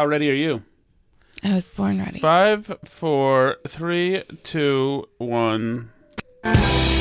[0.00, 0.62] How ready are you?
[1.44, 2.20] I was born ready.
[2.20, 5.92] Five, four, three, two, one.
[6.42, 6.99] Uh,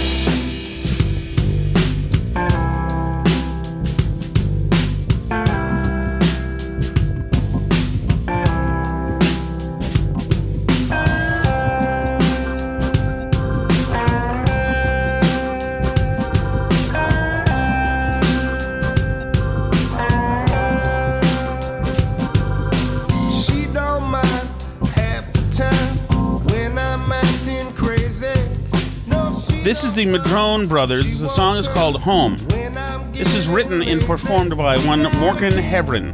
[29.89, 31.19] is the Madrone Brothers.
[31.19, 32.37] The song is called Home.
[33.11, 36.13] This is written and performed by one Morgan Hevrin.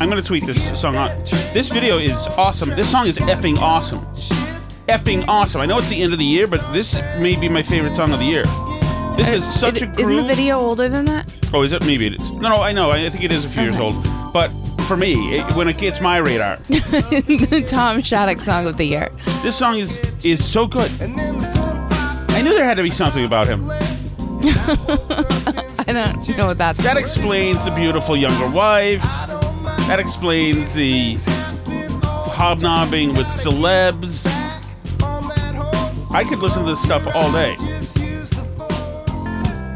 [0.00, 1.24] I'm going to tweet this song out.
[1.52, 2.70] This video is awesome.
[2.70, 4.00] This song is effing awesome.
[4.88, 5.60] Effing awesome.
[5.60, 8.12] I know it's the end of the year, but this may be my favorite song
[8.12, 8.44] of the year.
[9.16, 10.10] This is such Uh, It- a groove.
[10.10, 11.26] Isn't the video older than that?
[11.52, 11.84] Oh, is it?
[11.84, 12.30] Maybe it is.
[12.30, 12.90] No, no, I know.
[12.90, 14.02] I think it is a few years old.
[14.32, 14.50] But
[14.86, 19.08] for me, it, when it gets my radar, the Tom Shattuck song of the year.
[19.42, 20.90] this song is is so good.
[22.40, 23.70] I knew there had to be something about him.
[23.70, 23.84] I
[25.92, 26.78] don't know what that's.
[26.78, 29.02] That explains the beautiful younger wife.
[29.02, 31.16] That explains the
[32.32, 34.24] hobnobbing with celebs.
[36.12, 37.56] I could listen to this stuff all day.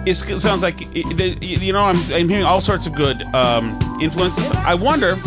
[0.07, 4.51] It's, it sounds like you know I'm, I'm hearing all sorts of good um, influences.
[4.53, 5.19] I wonder.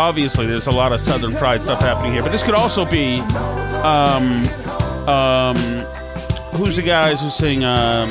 [0.00, 3.20] Obviously, there's a lot of Southern Pride stuff happening here, but this could also be
[3.84, 4.48] um,
[5.06, 5.56] um,
[6.56, 7.64] who's the guys who sing?
[7.64, 8.08] Um,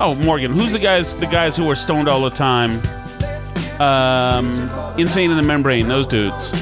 [0.00, 0.50] oh, Morgan.
[0.50, 1.16] Who's the guys?
[1.16, 2.82] The guys who are stoned all the time.
[3.80, 4.68] Um,
[4.98, 5.86] Insane in the Membrane.
[5.86, 6.52] Those dudes.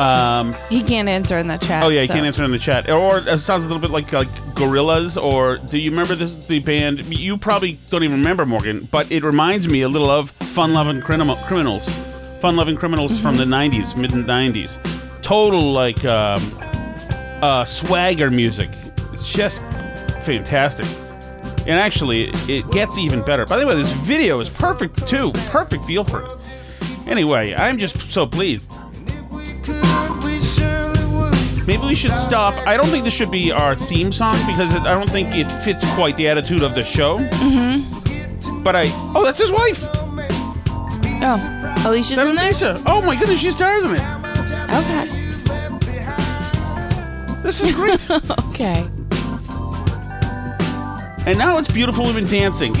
[0.00, 1.84] Um, You can't answer in the chat.
[1.84, 2.88] oh yeah, you so- can't answer in the chat.
[2.90, 5.22] Or it sounds a little bit like like Gorillaz.
[5.22, 7.04] Or do you remember this the band?
[7.14, 11.02] You probably don't even remember Morgan, but it reminds me a little of Fun Loving
[11.02, 11.90] Criminals.
[12.42, 14.76] Fun Loving Criminals from the '90s, mid '90s.
[15.22, 16.42] Total like um,
[17.40, 18.68] uh, swagger music.
[19.12, 19.58] It's just
[20.24, 20.86] fantastic.
[21.68, 23.46] And actually, it gets even better.
[23.46, 25.30] By the way, this video is perfect too.
[25.50, 26.36] Perfect feel for it.
[27.06, 28.72] Anyway, I'm just so pleased.
[29.30, 31.66] we surely would.
[31.68, 32.56] Maybe we should stop.
[32.66, 35.46] I don't think this should be our theme song because it, I don't think it
[35.62, 37.18] fits quite the attitude of the show.
[37.18, 38.62] Mm-hmm.
[38.64, 38.90] But I.
[39.14, 39.84] Oh, that's his wife.
[41.24, 42.38] Oh, Alicia's in.
[42.86, 44.02] Oh my goodness, she stars in it.
[44.72, 45.08] Okay.
[47.42, 48.00] This is great.
[48.52, 48.86] Okay.
[51.26, 52.72] and now it's beautiful women dancing.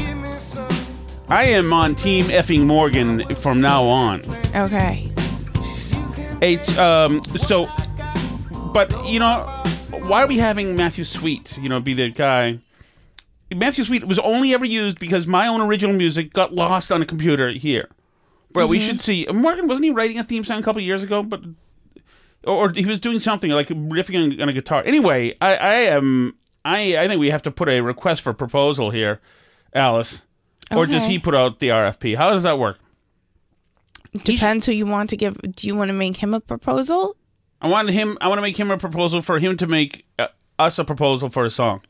[1.28, 4.22] I am on Team effing Morgan from now on.
[4.54, 5.10] Okay.
[6.40, 7.66] It's um so,
[8.72, 9.44] but you know,
[10.06, 11.58] why are we having Matthew Sweet?
[11.58, 12.60] You know, be the guy.
[13.52, 17.06] Matthew Sweet was only ever used because my own original music got lost on a
[17.06, 17.88] computer here.
[18.54, 19.26] Well, we should see.
[19.32, 21.22] Morgan wasn't he writing a theme song a couple years ago?
[21.22, 21.42] But
[22.44, 24.82] or, or he was doing something like riffing on, on a guitar.
[24.84, 26.36] Anyway, I, I am.
[26.64, 29.20] I I think we have to put a request for proposal here,
[29.74, 30.24] Alice.
[30.70, 30.78] Okay.
[30.78, 32.16] Or does he put out the RFP?
[32.16, 32.78] How does that work?
[34.24, 35.36] Depends who you want to give.
[35.40, 37.16] Do you want to make him a proposal?
[37.60, 38.18] I want him.
[38.20, 40.28] I want to make him a proposal for him to make uh,
[40.58, 41.82] us a proposal for a song.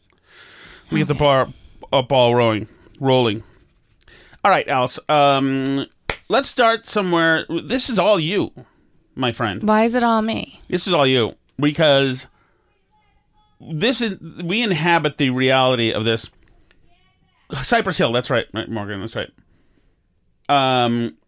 [0.90, 1.48] We get the bar
[1.92, 2.68] uh, ball rolling,
[3.00, 3.42] rolling.
[4.44, 4.98] All right, Alice.
[5.08, 5.86] Um,
[6.32, 7.44] let's start somewhere.
[7.62, 8.52] This is all you,
[9.14, 9.62] my friend.
[9.62, 10.58] Why is it all me?
[10.68, 12.26] This is all you because
[13.60, 16.28] this is we inhabit the reality of this.
[17.62, 18.12] Cypress Hill.
[18.12, 19.00] That's right, right, Morgan.
[19.00, 19.30] That's right.
[20.48, 21.18] Um,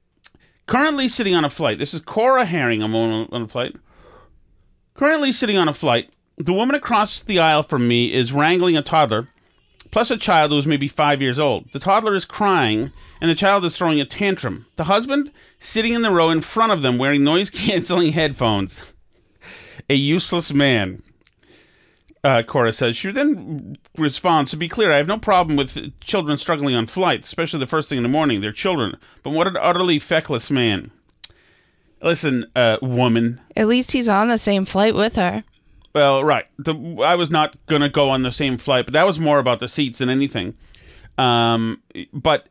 [0.66, 1.78] currently sitting on a flight.
[1.78, 2.82] This is Cora Herring.
[2.82, 3.76] I'm on, on a flight.
[4.94, 6.10] Currently sitting on a flight.
[6.38, 9.28] The woman across the aisle from me is wrangling a toddler,
[9.94, 11.70] plus a child who is maybe five years old.
[11.70, 14.66] The toddler is crying, and the child is throwing a tantrum.
[14.74, 15.30] The husband
[15.60, 18.82] sitting in the row in front of them wearing noise canceling headphones.
[19.88, 21.04] A useless man.
[22.24, 22.96] Uh, Cora says.
[22.96, 27.28] She then responds, To be clear, I have no problem with children struggling on flights,
[27.28, 28.40] especially the first thing in the morning.
[28.40, 28.96] They're children.
[29.22, 30.90] But what an utterly feckless man.
[32.02, 33.40] Listen, uh, woman.
[33.54, 35.44] At least he's on the same flight with her.
[35.94, 36.46] Well, right.
[36.58, 36.74] The,
[37.04, 39.60] I was not going to go on the same flight, but that was more about
[39.60, 40.54] the seats than anything.
[41.18, 41.82] Um,
[42.12, 42.48] but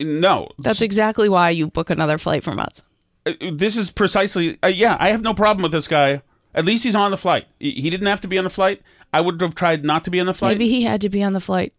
[0.00, 2.82] no, That's exactly why you book another flight from us.
[3.26, 4.58] uh, this is precisely.
[4.62, 6.22] Uh, yeah, I have no problem with this guy.
[6.54, 7.46] At least he's on the flight.
[7.58, 8.80] He he didn't have to be on the flight.
[9.12, 10.52] I would have tried not to be on the flight.
[10.52, 11.72] Maybe he had to be on the flight.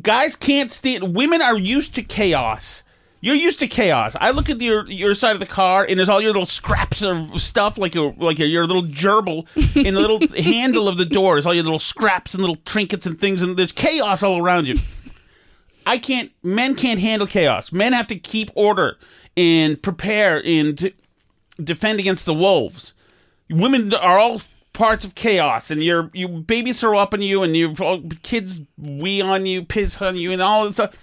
[0.00, 1.14] Guys can't stand.
[1.14, 2.82] Women are used to chaos.
[3.22, 4.16] You're used to chaos.
[4.18, 7.02] I look at your your side of the car, and there's all your little scraps
[7.02, 9.46] of stuff, like a like a, your little gerbil
[9.76, 11.34] in the little handle of the door.
[11.34, 14.66] There's all your little scraps and little trinkets and things, and there's chaos all around
[14.66, 14.76] you.
[15.86, 16.32] I can't.
[16.42, 17.72] Men can't handle chaos.
[17.72, 18.96] Men have to keep order
[19.36, 20.92] and prepare and
[21.62, 22.94] defend against the wolves.
[23.50, 24.40] Women are all
[24.72, 27.74] parts of chaos, and your you babies throw up on you, and your
[28.22, 30.94] kids wee on you, piss on you, and all this stuff,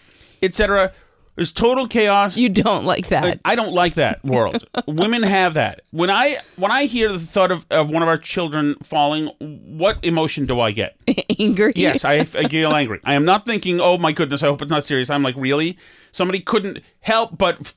[0.41, 0.91] etc.
[1.38, 2.36] There's total chaos.
[2.36, 3.39] You don't like that.
[3.45, 4.68] I don't like that world.
[4.88, 5.81] Women have that.
[5.92, 10.04] When I when I hear the thought of, of one of our children falling, what
[10.04, 10.98] emotion do I get?
[11.39, 11.74] Angry.
[11.75, 13.00] Yes, I, I get angry.
[13.06, 15.12] I am not thinking, oh my goodness, I hope it's not serious.
[15.12, 15.78] I'm like, really?
[16.12, 17.75] Somebody couldn't help but f-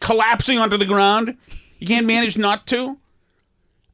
[0.00, 1.34] collapsing onto the ground?
[1.78, 2.98] You can't manage not to?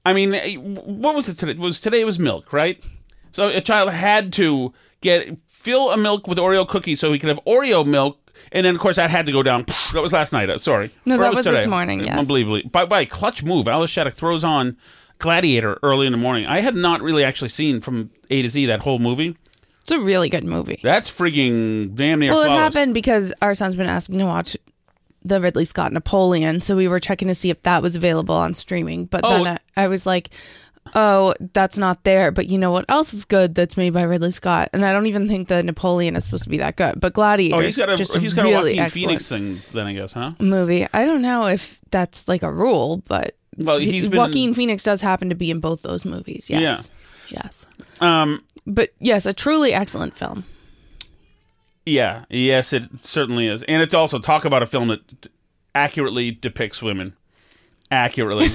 [0.05, 1.53] I mean, eh, what was it today?
[1.53, 2.83] It was today was milk, right?
[3.31, 7.29] So a child had to get fill a milk with Oreo cookies so he could
[7.29, 8.19] have Oreo milk,
[8.53, 9.65] and then of course that had to go down.
[9.93, 10.51] That was last night.
[10.51, 12.19] uh, Sorry, No, Or that it was this morning, yes.
[12.19, 13.69] Unbelievably, by by clutch move.
[13.69, 14.77] Alice Shattuck throws on
[15.19, 16.47] Gladiator early in the morning.
[16.47, 19.37] I had not really actually seen from A to Z that whole movie.
[19.83, 20.81] It's a really good movie.
[20.83, 24.57] That's freaking damn near well, it happened because our son's been asking to watch
[25.27, 28.53] the Ridley Scott Napoleon, so we were checking to see if that was available on
[28.55, 29.05] streaming.
[29.07, 29.45] But Oh.
[29.45, 30.31] then I, I was like,
[30.95, 34.31] "Oh, that's not there." But you know what else is good that's made by Ridley
[34.33, 34.69] Scott?
[34.73, 37.01] And I don't even think the Napoleon is supposed to be that good.
[37.01, 38.93] But Gladiator, Oh, he's got a just he's got a really Joaquin excellent
[39.23, 40.33] Phoenix thing then, I guess, huh?
[40.39, 40.87] movie.
[40.93, 45.01] I don't know if that's like a rule, but Well, he's been Joaquin Phoenix does
[45.01, 46.51] happen to be in both those movies.
[46.51, 46.91] Yes,
[47.31, 47.67] yes.
[48.01, 50.45] um But yes, a truly excellent film.
[51.87, 53.63] yeah, yes it certainly is.
[53.65, 55.29] And it's also talk about a film that
[55.75, 57.15] accurately depicts women.
[57.95, 58.49] Accurately.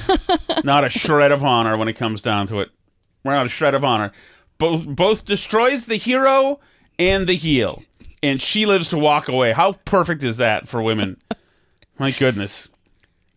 [0.64, 2.70] not a shred of honor when it comes down to it.
[3.24, 4.12] We're not a shred of honor.
[4.58, 6.60] Both both destroys the hero
[6.98, 7.84] and the heel.
[8.22, 9.54] And she lives to walk away.
[9.54, 11.22] How perfect is that for women?
[11.98, 12.68] My goodness.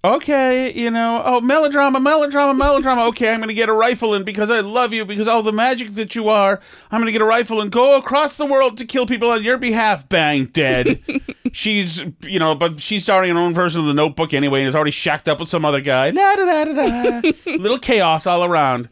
[0.04, 3.06] Okay, you know, oh, melodrama, melodrama, melodrama.
[3.06, 5.52] Okay, I'm going to get a rifle and because I love you, because all the
[5.52, 6.58] magic that you are,
[6.90, 9.44] I'm going to get a rifle and go across the world to kill people on
[9.44, 10.08] your behalf.
[10.08, 11.00] Bang, dead.
[11.52, 14.74] she's, you know, but she's starting her own version of the notebook anyway and is
[14.74, 16.10] already shacked up with some other guy.
[16.10, 17.32] Da, da, da, da.
[17.56, 18.88] Little chaos all around.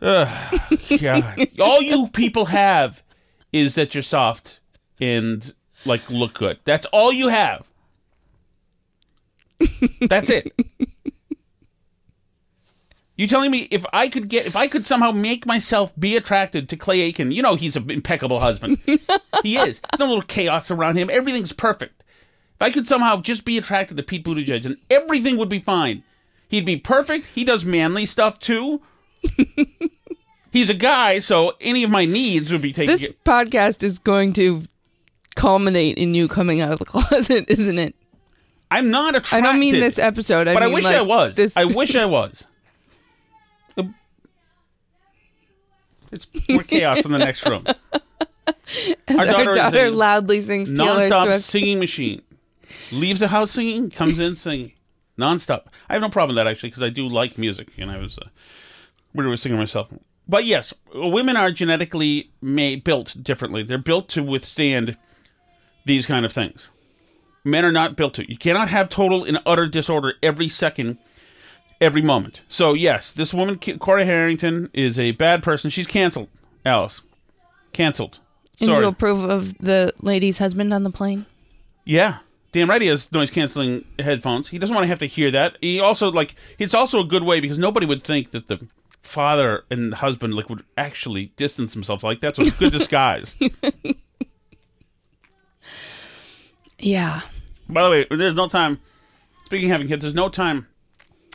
[0.00, 0.60] Ugh,
[0.98, 1.46] God.
[1.60, 3.02] all you people have
[3.52, 4.60] is that you're soft
[4.98, 6.58] and like look good.
[6.64, 7.68] That's all you have.
[10.08, 10.52] That's it.
[13.16, 16.68] You telling me if I could get if I could somehow make myself be attracted
[16.70, 18.78] to Clay Aiken, you know he's an impeccable husband.
[19.42, 19.80] he is.
[19.80, 21.10] There's no little chaos around him.
[21.10, 22.02] Everything's perfect.
[22.56, 26.02] If I could somehow just be attracted to Pete Buttigieg, and everything would be fine.
[26.48, 27.26] He'd be perfect.
[27.26, 28.82] He does manly stuff too.
[30.50, 32.92] he's a guy, so any of my needs would be taken.
[32.92, 34.62] This podcast is going to
[35.34, 37.94] culminate in you coming out of the closet, isn't it?
[38.72, 39.36] I'm not attracted.
[39.36, 40.48] I don't mean this episode.
[40.48, 41.36] I but I wish like, I was.
[41.36, 42.46] This, I wish I was.
[46.12, 47.64] It's more chaos in the next room.
[47.66, 47.76] as
[49.08, 51.44] our our daughter daughter, is loudly sings Taylor Non-stop Swift.
[51.44, 52.20] singing machine.
[52.90, 54.72] Leaves the house singing, comes in singing.
[55.18, 55.68] nonstop.
[55.88, 58.18] I have no problem with that actually because I do like music, and I was
[58.18, 58.28] uh,
[59.14, 59.88] we were singing myself.
[60.28, 63.62] But yes, women are genetically made built differently.
[63.62, 64.96] They're built to withstand
[65.86, 66.68] these kind of things.
[67.44, 68.30] Men are not built to.
[68.30, 70.98] You cannot have total and utter disorder every second,
[71.80, 72.42] every moment.
[72.48, 75.70] So yes, this woman, Corey Harrington, is a bad person.
[75.70, 76.28] She's canceled.
[76.64, 77.02] Alice,
[77.72, 78.20] canceled.
[78.60, 78.82] And Sorry.
[78.82, 81.26] you approve of the lady's husband on the plane?
[81.84, 82.18] Yeah.
[82.52, 84.48] Damn right he has noise canceling headphones.
[84.50, 85.56] He doesn't want to have to hear that.
[85.62, 88.68] He also like it's also a good way because nobody would think that the
[89.00, 92.36] father and husband like would actually distance themselves like that.
[92.36, 93.34] So it's a good disguise.
[96.82, 97.22] Yeah.
[97.68, 98.78] By the way, there's no time
[99.52, 100.66] speaking of having kids, there's no time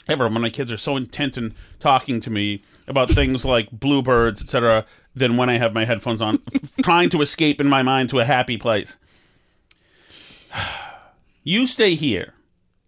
[0.07, 4.41] ever when my kids are so intent in talking to me about things like bluebirds,
[4.41, 6.39] etc., than when I have my headphones on,
[6.81, 8.97] trying to escape in my mind to a happy place.
[11.43, 12.33] You stay here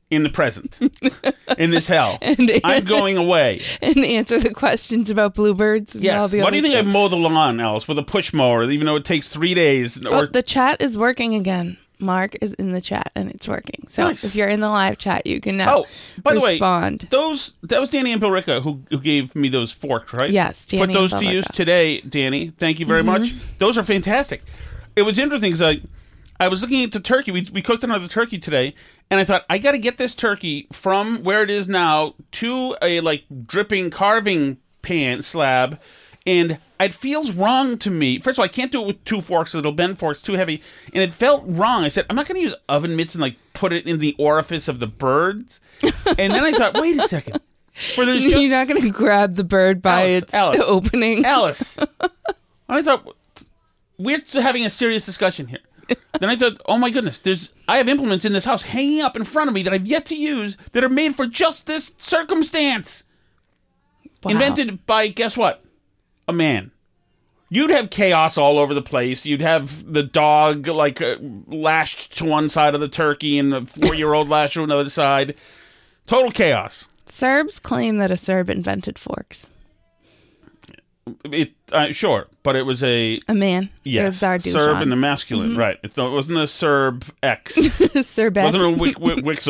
[0.10, 0.82] in the present,
[1.58, 2.18] in this hell.
[2.22, 3.62] And- I'm going away.
[3.82, 5.96] And answer the questions about bluebirds.
[5.96, 6.34] Yes.
[6.34, 8.98] Why do you think I mow the lawn, Alice, with a push mower, even though
[8.98, 9.98] it takes three days?
[10.06, 11.78] Oh, the chat is working again.
[12.00, 13.86] Mark is in the chat and it's working.
[13.90, 14.24] So Nice.
[14.24, 15.86] if you're in the live chat, you can now Oh,
[16.22, 16.60] by the way,
[17.10, 20.30] those that was Danny and Bill Ricca who, who gave me those forks, right?
[20.30, 22.52] Yes, Danny Put those to use today, Danny.
[22.58, 23.34] Thank you very much.
[23.34, 23.40] Mm-hmm.
[23.60, 24.44] Those are fantastic.
[24.96, 25.82] It was interesting because I,
[26.40, 27.32] I was looking at the turkey.
[27.32, 28.74] We, we cooked another turkey today,
[29.12, 32.76] and I thought I got to get this turkey from where it is now to
[32.82, 35.80] a like dripping carving pan slab,
[36.26, 38.20] and it feels wrong to me.
[38.20, 40.62] First of all, I can't do it with two forks; it'll bend forks too heavy,
[40.94, 41.84] and it felt wrong.
[41.84, 44.16] I said I'm not going to use oven mitts and like put it in the
[44.18, 47.40] orifice of the birds, and then I thought, wait a second.
[47.96, 51.24] For there's just, You're not going to grab the bird by Alice, its Alice, opening.
[51.26, 51.78] Alice.
[52.70, 53.16] I thought
[53.98, 55.60] we're having a serious discussion here.
[56.20, 59.16] then I thought, oh my goodness, there's I have implements in this house hanging up
[59.16, 61.94] in front of me that I've yet to use that are made for just this
[61.98, 63.04] circumstance.
[64.24, 64.32] Wow.
[64.32, 65.64] Invented by guess what?
[66.30, 66.72] A man.
[67.50, 69.26] You'd have chaos all over the place.
[69.26, 71.16] You'd have the dog like uh,
[71.48, 75.34] lashed to one side of the turkey and the four-year-old lashed to another side.
[76.06, 76.88] Total chaos.
[77.08, 79.50] Serbs claim that a Serb invented forks.
[81.24, 83.70] It uh, sure, but it was a A man.
[83.84, 85.60] Yes, Serb in the masculine, Mm-hmm.
[85.60, 85.80] right?
[85.84, 87.56] It, it wasn't a Serb X.
[87.56, 88.44] Serb Serbet.
[88.44, 89.42] wasn't a Wick, Wick,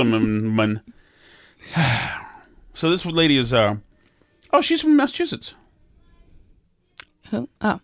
[2.74, 3.76] So this lady is, uh,
[4.54, 5.54] oh, she's from Massachusetts.
[7.32, 7.50] Who?
[7.62, 7.80] Oh.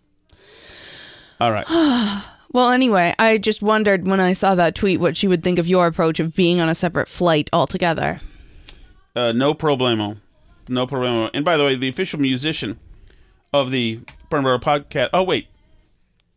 [1.40, 2.22] All right.
[2.52, 5.66] Well, anyway, I just wondered when I saw that tweet what she would think of
[5.66, 8.18] your approach of being on a separate flight altogether.
[9.14, 10.16] Uh, no problemo.
[10.66, 11.28] No problemo.
[11.34, 12.78] And by the way, the official musician
[13.52, 14.00] of the
[14.30, 15.10] Burn Barrel podcast.
[15.12, 15.48] Oh, wait.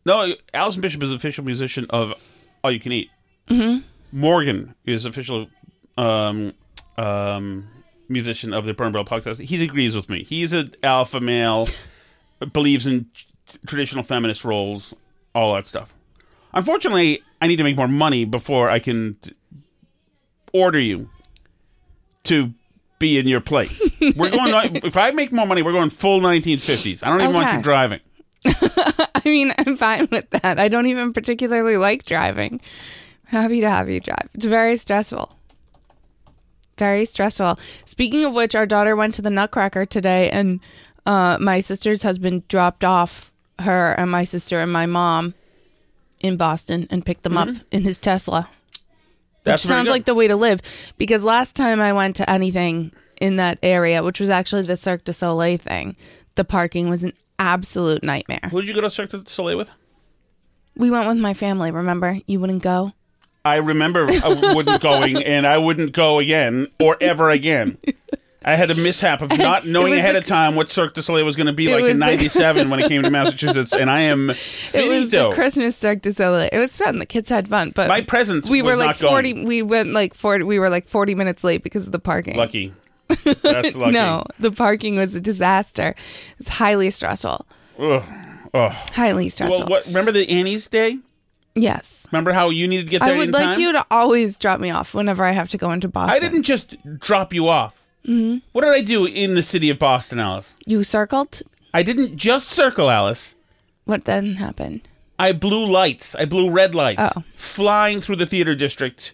[0.06, 2.14] No, Alison Bishop is the official musician of
[2.64, 3.10] All You Can Eat.
[3.48, 3.80] Mm-hmm.
[4.12, 5.48] Morgan is official
[5.98, 6.54] um,
[6.98, 7.68] um,
[8.08, 9.40] musician of the Burn Barrel podcast.
[9.40, 10.24] He agrees with me.
[10.24, 11.68] He's an alpha male,
[12.54, 13.08] believes in
[13.66, 14.94] traditional feminist roles,
[15.34, 15.94] all that stuff.
[16.54, 19.34] Unfortunately, I need to make more money before I can t-
[20.54, 21.10] order you
[22.26, 22.54] to
[23.00, 23.82] be in your place.
[24.16, 24.76] We're going.
[24.78, 27.02] If I make more money, we're going full 1950s.
[27.04, 28.02] I don't even want you driving.
[28.46, 30.60] I mean, I'm fine with that.
[30.60, 32.62] I don't even particularly like driving.
[33.26, 34.30] Happy to have you drive.
[34.34, 35.36] It's very stressful.
[36.78, 37.60] Very stressful.
[37.86, 40.60] Speaking of which, our daughter went to the Nutcracker today, and
[41.06, 45.34] uh, my sister's husband dropped off her and my sister and my mom
[46.20, 48.50] in Boston and picked them up in his Tesla.
[49.44, 49.92] That sounds good.
[49.92, 50.62] like the way to live.
[50.98, 52.92] Because last time I went to anything
[53.22, 55.96] in that area, which was actually the Cirque du Soleil thing,
[56.36, 58.50] the parking was an absolute nightmare.
[58.52, 59.72] Who did you go to Cirque du Soleil with?
[60.76, 62.20] We went with my family, remember?
[62.26, 62.94] You wouldn't go?
[63.44, 67.78] I remember I wouldn't going, and I wouldn't go again or ever again.
[68.44, 71.26] I had a mishap of not knowing ahead the- of time what Cirque du Soleil
[71.26, 74.30] was going to be like in '97 when it came to Massachusetts, and I am
[74.30, 75.30] It was the.
[75.32, 76.48] Christmas Cirque du Soleil.
[76.52, 77.00] It was fun.
[77.00, 79.12] The kids had fun, but My presence we were was like not going.
[79.12, 79.46] forty.
[79.46, 80.44] We went like forty.
[80.46, 82.36] We were like forty minutes late because of the parking.
[82.38, 82.74] Lucky.
[83.26, 83.92] That's lucky.
[83.92, 85.96] No, the parking was a disaster.
[86.40, 87.46] It's highly stressful.
[87.80, 88.04] Ugh.
[88.54, 88.72] Ugh.
[88.94, 89.60] Highly stressful.
[89.60, 89.86] Well, what?
[89.88, 90.98] Remember the Annie's Day?
[91.56, 92.08] Yes.
[92.12, 93.60] Remember how you needed to get there I would like time?
[93.60, 96.16] you to always drop me off whenever I have to go into Boston.
[96.16, 97.76] I didn't just drop you off.
[98.08, 98.38] Mm-hmm.
[98.54, 100.56] What did I do in the city of Boston, Alice?
[100.66, 101.42] You circled.
[101.74, 103.36] I didn't just circle, Alice.
[103.86, 104.82] What then happened?
[105.20, 106.16] I blew lights.
[106.16, 107.24] I blew red lights, Oh.
[107.36, 109.14] flying through the theater district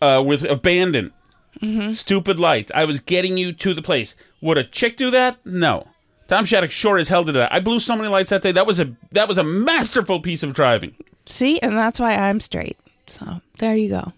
[0.00, 1.12] uh, with abandon.
[1.60, 1.90] Mm-hmm.
[1.90, 2.70] Stupid lights.
[2.74, 4.14] I was getting you to the place.
[4.40, 5.38] Would a chick do that?
[5.44, 5.86] No.
[6.28, 7.52] Tom Shattuck sure as hell did that.
[7.52, 8.52] I blew so many lights that day.
[8.52, 10.94] That was a that was a masterful piece of driving.
[11.26, 12.78] See, and that's why I'm straight.
[13.06, 14.12] So there you go.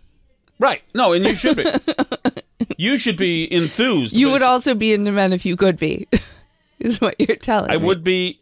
[0.61, 0.83] Right.
[0.95, 1.65] No, and you should be.
[2.77, 4.13] You should be enthused.
[4.13, 6.09] You would also be into men if you could be,
[6.79, 7.75] is what you're telling me.
[7.75, 7.87] I me.
[7.87, 8.41] would be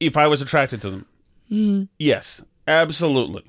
[0.00, 1.06] if I was attracted to them.
[1.50, 1.84] Mm-hmm.
[1.98, 3.44] Yes, absolutely,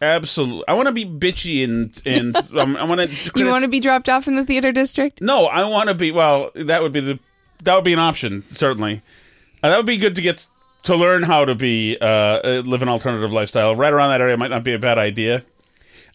[0.00, 0.64] absolutely.
[0.68, 3.32] I want to be bitchy and and um, I want to.
[3.34, 5.20] You want to be dropped off in the theater district?
[5.20, 6.12] No, I want to be.
[6.12, 7.18] Well, that would be the
[7.64, 9.02] that would be an option certainly.
[9.62, 10.46] Uh, that would be good to get
[10.84, 13.74] to learn how to be uh, uh, live an alternative lifestyle.
[13.74, 15.44] Right around that area might not be a bad idea.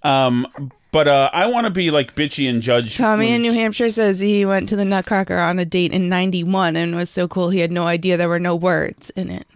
[0.03, 2.97] Um, but uh, I want to be like bitchy and judge.
[2.97, 6.75] Tommy in New Hampshire says he went to the Nutcracker on a date in '91
[6.75, 9.47] and was so cool he had no idea there were no words in it.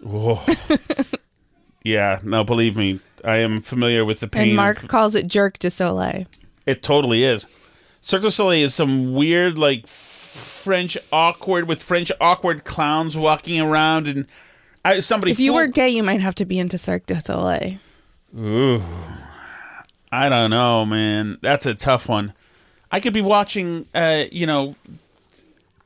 [0.00, 0.40] Whoa.
[1.84, 4.48] yeah, no, believe me, I am familiar with the pain.
[4.48, 6.26] And Mark of- calls it jerk de soleil.
[6.66, 7.46] It totally is.
[8.00, 14.06] Cirque du Soleil is some weird, like French awkward with French awkward clowns walking around,
[14.08, 14.26] and
[14.84, 15.32] I, somebody.
[15.32, 17.78] If you were gay, you might have to be into Cirque du Soleil.
[18.38, 18.82] Ooh,
[20.14, 21.38] I don't know, man.
[21.42, 22.34] That's a tough one.
[22.92, 24.76] I could be watching, uh, you know,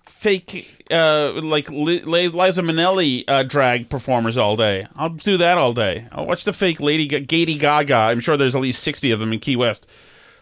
[0.05, 4.87] fake, uh, like Li- Li- Liza Minnelli uh, drag performers all day.
[4.97, 6.09] I'll do that all day.
[6.13, 7.95] I'll watch the fake Lady Ga- Gady Gaga.
[7.95, 9.87] I'm sure there's at least sixty of them in Key West.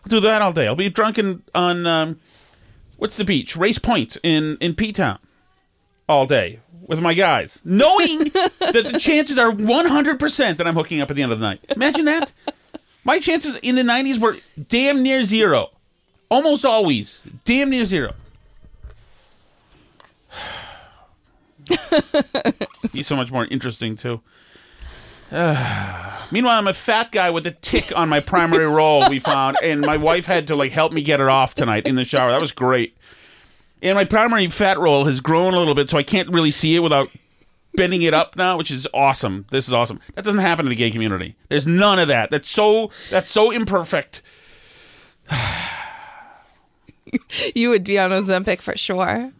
[0.05, 0.67] I'll do that all day.
[0.67, 2.19] I'll be drunk in, on um,
[2.97, 3.55] what's the beach?
[3.57, 5.21] Race Point in in P Town
[6.09, 11.11] all day with my guys, knowing that the chances are 100% that I'm hooking up
[11.11, 11.61] at the end of the night.
[11.75, 12.33] Imagine that.
[13.07, 14.37] My chances in the 90s were
[14.69, 15.71] damn near zero.
[16.29, 17.23] Almost always.
[17.45, 18.15] Damn near zero.
[22.93, 24.23] He's so much more interesting, too.
[25.31, 29.83] Meanwhile, I'm a fat guy with a tick on my primary role we found, and
[29.83, 32.33] my wife had to like help me get it off tonight in the shower.
[32.33, 32.97] That was great.
[33.83, 36.75] And my primary fat roll has grown a little bit, so I can't really see
[36.75, 37.09] it without
[37.77, 39.47] bending it up now, which is awesome.
[39.51, 40.01] This is awesome.
[40.15, 41.37] That doesn't happen in the gay community.
[41.49, 42.31] There's none of that.
[42.31, 44.23] That's so that's so imperfect.
[47.55, 49.31] You would be on Ozempic for sure.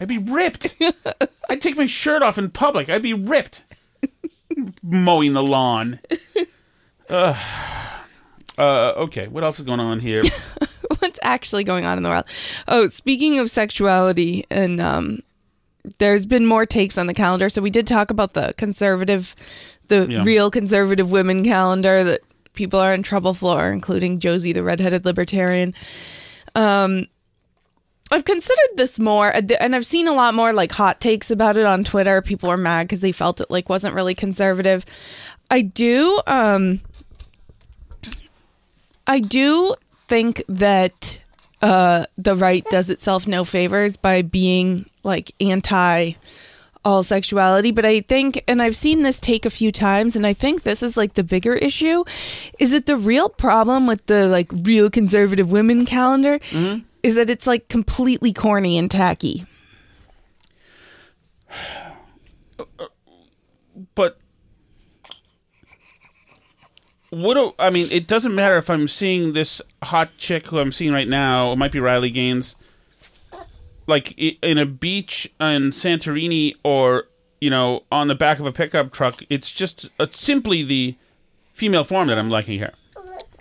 [0.00, 0.76] I'd be ripped.
[1.48, 2.88] I'd take my shirt off in public.
[2.88, 3.62] I'd be ripped.
[4.82, 6.00] Mowing the lawn.
[7.10, 7.34] Uh,
[8.58, 10.22] uh, okay, what else is going on here?
[10.98, 12.26] What's actually going on in the world?
[12.68, 15.22] Oh, speaking of sexuality, and um,
[15.98, 17.48] there's been more takes on the calendar.
[17.48, 19.34] So we did talk about the conservative,
[19.88, 20.22] the Yeah.
[20.24, 22.20] real conservative women calendar that
[22.54, 25.74] people are in trouble for, including Josie, the redheaded libertarian.
[26.54, 27.06] Um,
[28.10, 31.66] I've considered this more, and I've seen a lot more like hot takes about it
[31.66, 32.22] on Twitter.
[32.22, 34.84] People were mad because they felt it like wasn't really conservative.
[35.50, 36.80] I do, um,
[39.06, 39.74] I do
[40.08, 41.20] think that
[41.60, 46.12] uh, the right does itself no favors by being like anti
[46.84, 50.32] all sexuality but i think and i've seen this take a few times and i
[50.32, 52.04] think this is like the bigger issue
[52.60, 56.78] is that the real problem with the like real conservative women calendar mm-hmm.
[57.02, 59.44] is that it's like completely corny and tacky
[63.94, 64.18] but
[67.10, 67.88] what do I mean?
[67.90, 71.52] It doesn't matter if I'm seeing this hot chick who I'm seeing right now.
[71.52, 72.54] It might be Riley Gaines,
[73.88, 77.04] like in a beach in Santorini, or
[77.40, 79.22] you know, on the back of a pickup truck.
[79.30, 80.94] It's just it's simply the
[81.54, 82.72] female form that I'm liking here.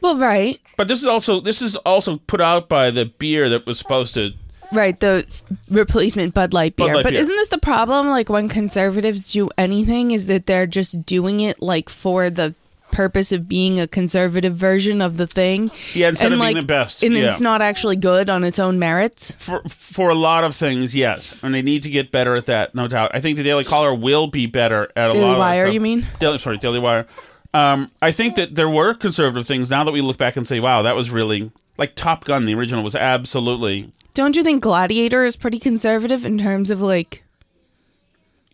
[0.01, 3.65] well right But this is also this is also put out by the beer that
[3.67, 4.31] was supposed to.
[4.71, 5.25] right the
[5.69, 7.21] replacement bud light Bud beer Light but beer.
[7.21, 11.61] isn't this the problem like when conservatives do anything is that they're just doing it
[11.61, 12.53] like for the
[12.97, 16.63] purpose of being a conservative version of the thing Yeah, instead and of being like
[16.63, 17.27] the best, and yeah.
[17.27, 21.35] it's not actually good on its own merits for for a lot of things, yes,
[21.43, 23.11] and they need to get better at that, no doubt.
[23.13, 25.67] I think the Daily Caller will be better at a Daily lot of that Wire,
[25.67, 26.07] you mean?
[26.19, 27.05] Daily, sorry, Daily Wire.
[27.53, 29.69] Um, I think that there were conservative things.
[29.69, 32.55] Now that we look back and say, "Wow, that was really like Top Gun." The
[32.55, 37.23] original was absolutely Don't you think Gladiator is pretty conservative in terms of like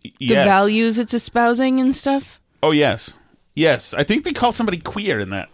[0.02, 0.44] the yes.
[0.44, 2.40] values it's espousing and stuff?
[2.62, 3.18] Oh yes,
[3.54, 3.94] yes.
[3.94, 5.48] I think they call somebody queer in that.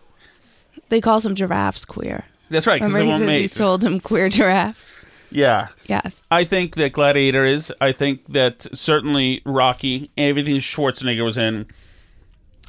[0.88, 2.24] They call some giraffes queer.
[2.50, 2.80] That's right.
[2.80, 4.92] Because Remember they he said he sold him queer giraffes?
[5.30, 5.68] Yeah.
[5.86, 6.22] Yes.
[6.30, 7.72] I think that Gladiator is.
[7.80, 11.66] I think that certainly Rocky, everything Schwarzenegger was in.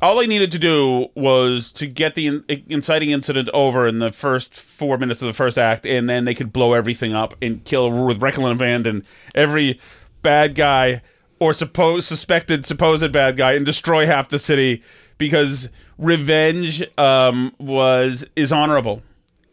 [0.04, 4.12] All they needed to do was to get the in- inciting incident over in the
[4.12, 7.64] first four minutes of the first act, and then they could blow everything up and
[7.66, 9.80] kill with reckless abandon every
[10.24, 11.02] bad guy
[11.40, 14.82] or supposed suspected supposed bad guy and destroy half the city
[15.22, 19.04] because revenge um, was is honorable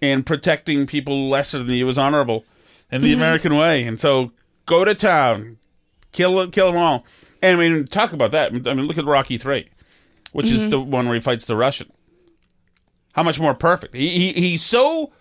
[0.01, 2.47] and protecting people lesser than you was honorable
[2.91, 3.85] in the American way.
[3.85, 4.33] And so
[4.65, 5.59] go to town,
[6.11, 7.05] kill kill them all.
[7.43, 8.51] And I mean, talk about that.
[8.51, 9.69] I mean, look at Rocky Three,
[10.33, 11.93] which is the one where he fights the Russian.
[13.13, 13.95] How much more perfect?
[13.95, 15.13] He, he he's so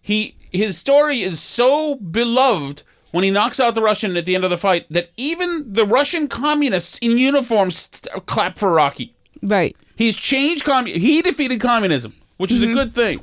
[0.00, 4.42] he his story is so beloved when he knocks out the Russian at the end
[4.42, 7.88] of the fight that even the Russian communists in uniforms
[8.26, 9.15] clap for Rocky.
[9.42, 9.76] Right.
[9.96, 10.94] He's changed commun.
[10.94, 13.20] He defeated communism, which is a good thing.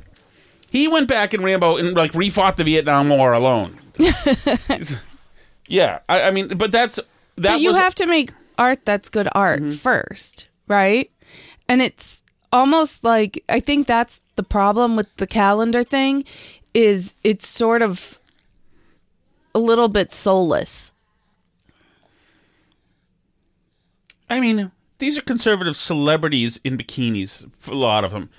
[0.70, 3.78] He went back in Rambo and like refought the Vietnam War alone.
[5.68, 7.06] yeah, I, I mean, but that's that.
[7.36, 9.74] but you was, have to make art that's good art Mm-hmm.
[9.74, 11.10] first, right?
[11.68, 12.22] And it's
[12.52, 16.24] almost like I think that's the problem with the calendar thing
[16.74, 18.18] is it's sort of
[19.54, 20.92] a little bit soulless.
[24.28, 28.30] I mean, these are conservative celebrities in bikinis, a lot of them,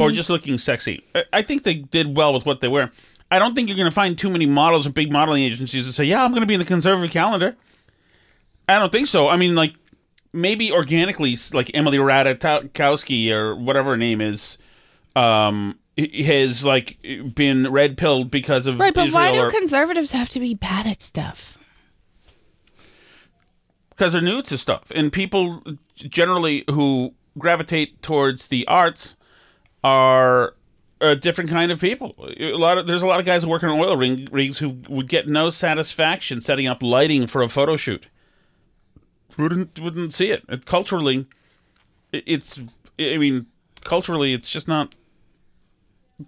[0.00, 1.04] or just looking sexy.
[1.32, 2.90] I, think they did well with what they wear.
[3.30, 5.92] I don't think you're going to find too many models and big modeling agencies that
[5.92, 7.56] say, "Yeah, I'm going to be in the conservative calendar."
[8.68, 9.28] I don't think so.
[9.28, 9.74] I mean, like
[10.32, 14.56] maybe organically, like Emily Ratajkowski or whatever her name is,
[15.16, 16.96] um, has like
[17.34, 20.86] been red pilled because of Right, but why do or- conservatives have to be bad
[20.86, 21.58] at stuff?
[23.96, 24.90] Because they're new to stuff.
[24.94, 25.62] And people
[25.94, 29.16] generally who gravitate towards the arts
[29.82, 30.54] are
[31.00, 32.14] a different kind of people.
[32.38, 34.78] A lot of there's a lot of guys who work in oil ring, rigs who
[34.88, 38.08] would get no satisfaction setting up lighting for a photo shoot.
[39.36, 41.26] Wouldn't wouldn't see it, it culturally
[42.12, 42.60] it's
[43.00, 43.46] i mean
[43.82, 44.94] culturally it's just not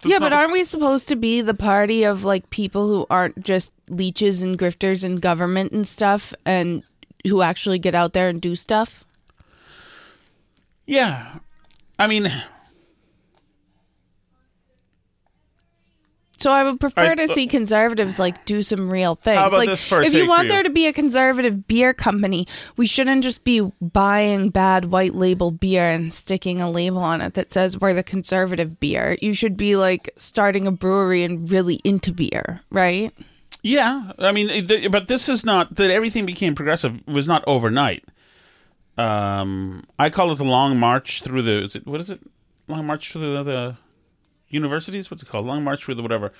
[0.05, 3.73] Yeah, but aren't we supposed to be the party of like people who aren't just
[3.89, 6.35] leeches and grifters and government and stuff?
[6.45, 6.83] And
[7.27, 9.05] who actually get out there and do stuff?
[10.87, 11.39] yeah
[11.99, 12.31] i mean
[16.39, 19.53] So I would prefer to see conservatives like do some real things.
[19.53, 20.49] Like if you want you?
[20.51, 25.51] there to be a conservative beer company, we shouldn't just be buying bad white label
[25.51, 29.17] beer and sticking a label on it that says we're the conservative beer.
[29.23, 33.13] You should be like starting a brewery and really into beer, right?
[33.67, 38.05] Yeah, I mean, th- but this is not that everything became progressive was not overnight.
[38.97, 41.65] Um, I call it the long march through the.
[41.65, 42.21] Is it what is it?
[42.69, 43.77] Long march through the, the
[44.51, 45.11] universities.
[45.11, 45.47] What's it called?
[45.47, 46.33] Long march through the whatever.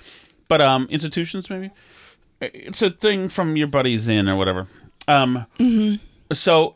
[0.47, 1.71] But um, institutions maybe.
[2.39, 4.67] It's a thing from your buddies in or whatever.
[5.09, 5.45] Um,
[6.31, 6.75] so.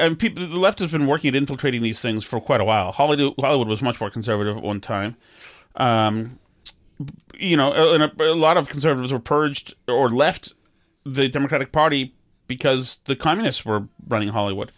[0.00, 2.90] And people, the left has been working at infiltrating these things for quite a while.
[2.90, 5.16] Hollywood, Hollywood was much more conservative at one time.
[5.76, 6.38] Um,
[7.38, 10.52] you know, and a, a lot of conservatives were purged or left
[11.04, 12.14] the Democratic Party
[12.48, 14.72] because the communists were running Hollywood.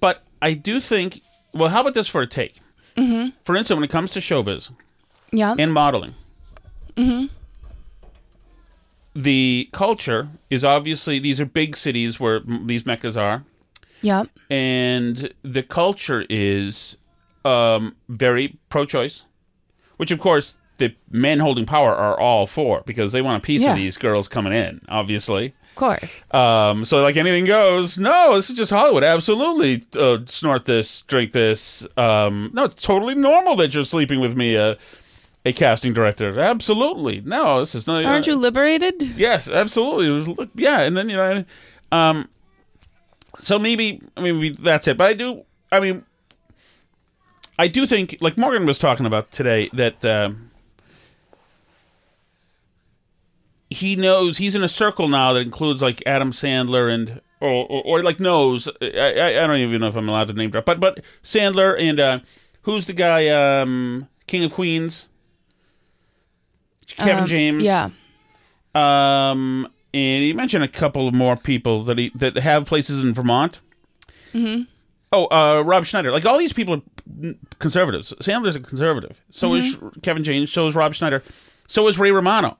[0.00, 1.20] But I do think,
[1.52, 2.56] well, how about this for a take?
[2.96, 3.30] Mm-hmm.
[3.44, 4.70] For instance, when it comes to showbiz
[5.32, 5.54] Yeah.
[5.58, 6.14] and modeling,
[9.14, 13.44] the culture is obviously these are big cities where m- these meccas are,
[14.02, 14.24] yeah.
[14.50, 16.96] and the culture is
[17.44, 19.24] um, very pro-choice,
[19.96, 23.62] which of course the men holding power are all for because they want a piece
[23.62, 23.70] Yeah.
[23.72, 25.54] of these girls coming in, obviously.
[25.70, 26.22] Of course.
[26.32, 27.98] Um, so like anything goes.
[27.98, 29.02] No, this is just Hollywood.
[29.04, 31.86] Absolutely, uh, snort this, drink this.
[31.96, 34.76] Um, no, it's totally normal that you're sleeping with me, uh,
[35.44, 36.38] a casting director.
[36.38, 38.04] Absolutely, no, this is not.
[38.04, 39.02] Aren't you liberated?
[39.02, 40.48] Yes, absolutely.
[40.54, 41.44] Yeah, and then you know,
[41.92, 42.28] um,
[43.38, 44.96] so maybe I mean we, that's it.
[44.96, 45.42] But I do.
[45.72, 46.04] I mean,
[47.58, 50.04] I do think like Morgan was talking about today that.
[50.04, 50.50] Um,
[53.74, 57.82] he knows he's in a circle now that includes like Adam Sandler and or or,
[57.84, 60.80] or like knows I, I don't even know if I'm allowed to name drop but
[60.80, 62.18] but Sandler and uh
[62.62, 65.08] who's the guy um King of Queens?
[66.86, 67.62] Kevin Um, James.
[67.62, 67.90] Yeah.
[68.74, 73.14] um and he mentioned a couple of more people that he that have places in
[73.14, 73.60] Vermont.
[74.32, 74.62] Mm-hmm.
[75.12, 76.10] oh uh Rob Schneider.
[76.12, 78.12] Like all these people are conservatives.
[78.20, 79.20] Sandler's a conservative.
[79.30, 80.52] So is Kevin James.
[80.52, 81.22] So is Rob Schneider.
[81.66, 82.58] So is Ray Romano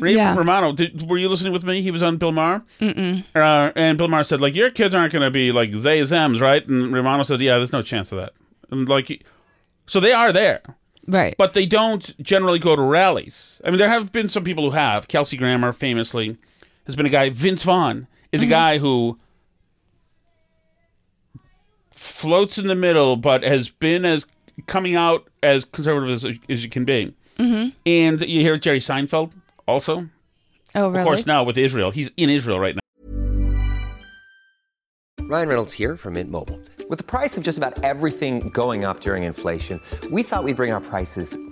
[0.00, 0.36] Ray Yeah.
[0.36, 1.82] Romano, did, were you listening with me?
[1.82, 2.64] He was on Bill Maher.
[2.80, 6.40] Uh, and Bill Maher said, like, your kids aren't going to be like Zay Zems,
[6.40, 6.66] right?
[6.66, 8.32] And Romano said, yeah, there's no chance of that.
[8.70, 9.24] And like,
[9.86, 10.62] so they are there,
[11.06, 11.34] Right.
[11.36, 13.60] but they don't generally go to rallies.
[13.64, 15.08] I mean, there have been some people who have.
[15.08, 16.36] Kelsey Grammer, famously,
[16.86, 17.30] has been a guy.
[17.30, 19.18] Vince Vaughn is a guy who
[21.90, 24.26] floats in the middle, but has been as
[24.66, 27.14] coming out as conservative as, as you can be.
[27.38, 27.70] Mm-hmm.
[27.86, 29.32] And you hear Jerry Seinfeld
[29.70, 30.08] also.
[30.74, 30.98] oh, really?
[30.98, 32.80] Of course, now with Israel, he's in Israel right now.
[35.22, 36.60] Ryan Reynolds here from Mint Mobile.
[36.88, 39.80] With the price of just about everything going up during inflation,
[40.10, 41.36] we thought we'd bring our prices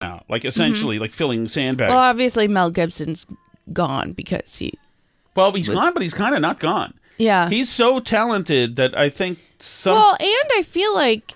[0.00, 0.48] Now, like mm-hmm.
[0.48, 1.90] essentially, like filling sandbags.
[1.90, 3.26] Well, obviously Mel Gibson's
[3.72, 4.74] gone because he.
[5.36, 6.94] Well he's gone, but he's kind of not gone.
[7.18, 7.48] Yeah.
[7.50, 9.94] He's so talented that I think some.
[9.94, 11.34] well, and I feel like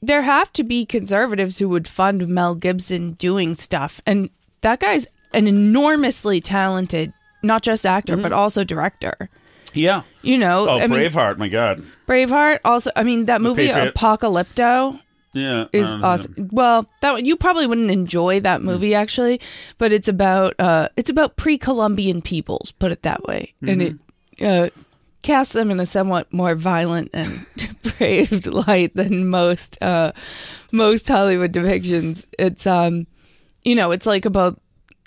[0.00, 5.06] there have to be conservatives who would fund Mel Gibson doing stuff, and that guy's
[5.34, 8.22] an enormously talented, not just actor mm-hmm.
[8.22, 9.28] but also director.
[9.74, 10.02] yeah.
[10.22, 11.84] You know, Oh, I mean, Braveheart, my God.
[12.06, 12.60] Braveheart.
[12.64, 13.94] Also, I mean, that movie Patriot.
[13.94, 15.00] Apocalypto.
[15.32, 15.66] Yeah.
[15.72, 16.48] is um, awesome.
[16.50, 19.40] Well, that you probably wouldn't enjoy that movie actually,
[19.76, 23.54] but it's about uh it's about pre-Columbian peoples, put it that way.
[23.62, 23.96] And it
[24.42, 24.70] uh
[25.22, 30.12] casts them in a somewhat more violent and depraved light than most uh
[30.72, 32.24] most Hollywood depictions.
[32.38, 33.06] It's um
[33.64, 34.60] you know, it's like about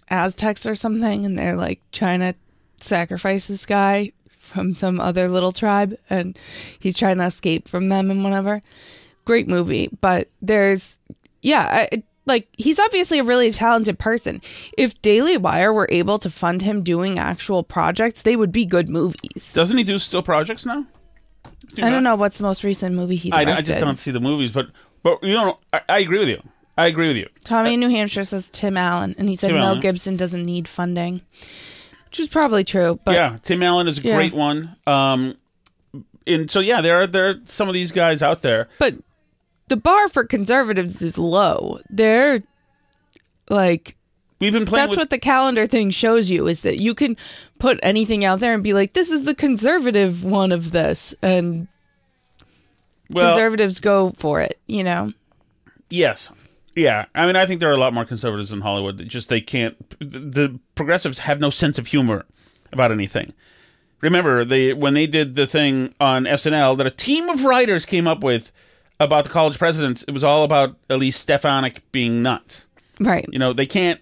[0.10, 2.36] Aztecs or something and they're like trying to
[2.80, 6.38] sacrifice this guy from some other little tribe and
[6.80, 8.62] he's trying to escape from them and whatever
[9.26, 10.98] great movie, but there's
[11.42, 14.42] yeah, I, like he's obviously a really talented person.
[14.78, 18.90] If Daily Wire were able to fund him doing actual projects, they would be good
[18.90, 19.54] movies.
[19.54, 20.86] Doesn't he do still projects now?
[21.74, 23.42] Do I don't know what's the most recent movie he I.
[23.58, 24.68] I just don't see the movies, but
[25.04, 26.42] but you know, I, I agree with you.
[26.78, 27.28] I agree with you.
[27.44, 29.80] Tommy in New Hampshire says Tim Allen, and he said Tim Mel Allen.
[29.82, 31.22] Gibson doesn't need funding,
[32.06, 33.00] which is probably true.
[33.06, 34.16] But yeah, Tim Allen is a Yeah.
[34.16, 34.76] great one.
[34.88, 35.36] Um,
[36.28, 38.68] and so yeah, there are there are some of these guys out there.
[38.80, 38.96] but
[39.72, 41.80] the bar for conservatives is low.
[41.90, 42.44] They're
[43.50, 43.96] like
[44.42, 47.16] We've been playing that's with what the calendar thing shows you is that you can
[47.58, 51.70] put anything out there and be like, this is the conservative one of this, and
[53.10, 54.60] well, conservatives go for it.
[54.68, 55.14] You know,
[55.90, 56.30] Yes.
[56.76, 57.06] Yeah.
[57.16, 59.08] I mean, I think there are a lot more conservatives in Hollywood.
[59.08, 59.78] Just they can't.
[60.00, 62.26] The the progressives have no sense of humor
[62.74, 63.32] about anything.
[64.02, 68.06] Remember, they when they did the thing on SNL that a team of writers came
[68.06, 68.52] up with
[69.02, 70.04] about the college presidents.
[70.08, 72.68] It was all about Elise Stefanik being nuts.
[73.00, 73.26] right?
[73.32, 74.00] You know, they can't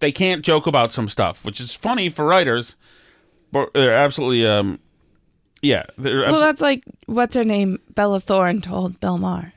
[0.00, 2.76] they can't joke about some stuff, which is funny for writers,
[3.52, 4.78] but they're absolutely um,
[5.62, 5.84] yeah.
[5.96, 7.78] They're Well, that's like what's her name?
[7.94, 9.52] Bella Thorne told Bill Maher.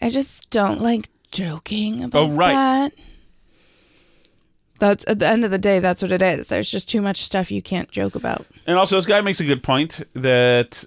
[0.00, 2.52] I just don't like joking about Oh, right.
[2.52, 2.92] that.
[4.78, 5.78] That's at the end of the day.
[5.78, 6.48] That's what it is.
[6.48, 8.44] There's just too much stuff you can't joke about.
[8.66, 10.84] And also, this guy makes a good point that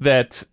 [0.00, 0.44] that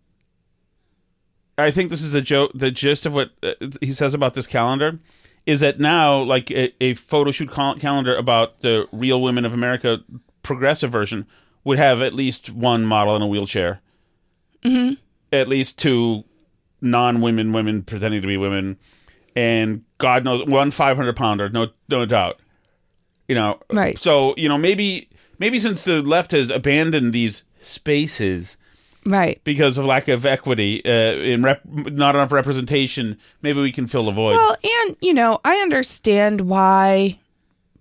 [1.58, 2.52] I think this is a joke.
[2.54, 5.00] The gist of what uh, he says about this calendar
[5.46, 9.54] is that now, like a, a photo shoot cal- calendar about the Real Women of
[9.54, 10.00] America
[10.42, 11.28] progressive version
[11.64, 13.82] would have at least one model in a wheelchair,
[14.64, 14.94] mm-hmm.
[15.32, 16.24] at least two
[16.82, 18.78] non-women women pretending to be women,
[19.36, 22.40] and God knows one 500 pounder, no no doubt.
[23.28, 23.98] You know, Right.
[23.98, 28.58] So you know, maybe maybe since the left has abandoned these spaces
[29.06, 29.42] Right.
[29.44, 34.06] because of lack of equity uh, in rep- not enough representation, maybe we can fill
[34.06, 34.36] the void.
[34.36, 37.20] Well, and you know, I understand why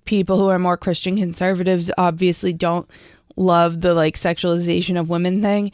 [0.04, 2.88] people who are more Christian conservatives obviously don't
[3.36, 5.72] love the like sexualization of women thing.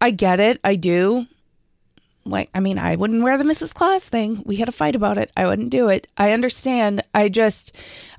[0.00, 0.60] I get it.
[0.64, 1.26] I do.
[2.26, 3.74] Like, I mean, I wouldn't wear the Mrs.
[3.74, 4.42] Claus thing.
[4.46, 5.30] We had a fight about it.
[5.36, 6.06] I wouldn't do it.
[6.16, 7.02] I understand.
[7.14, 7.72] I just,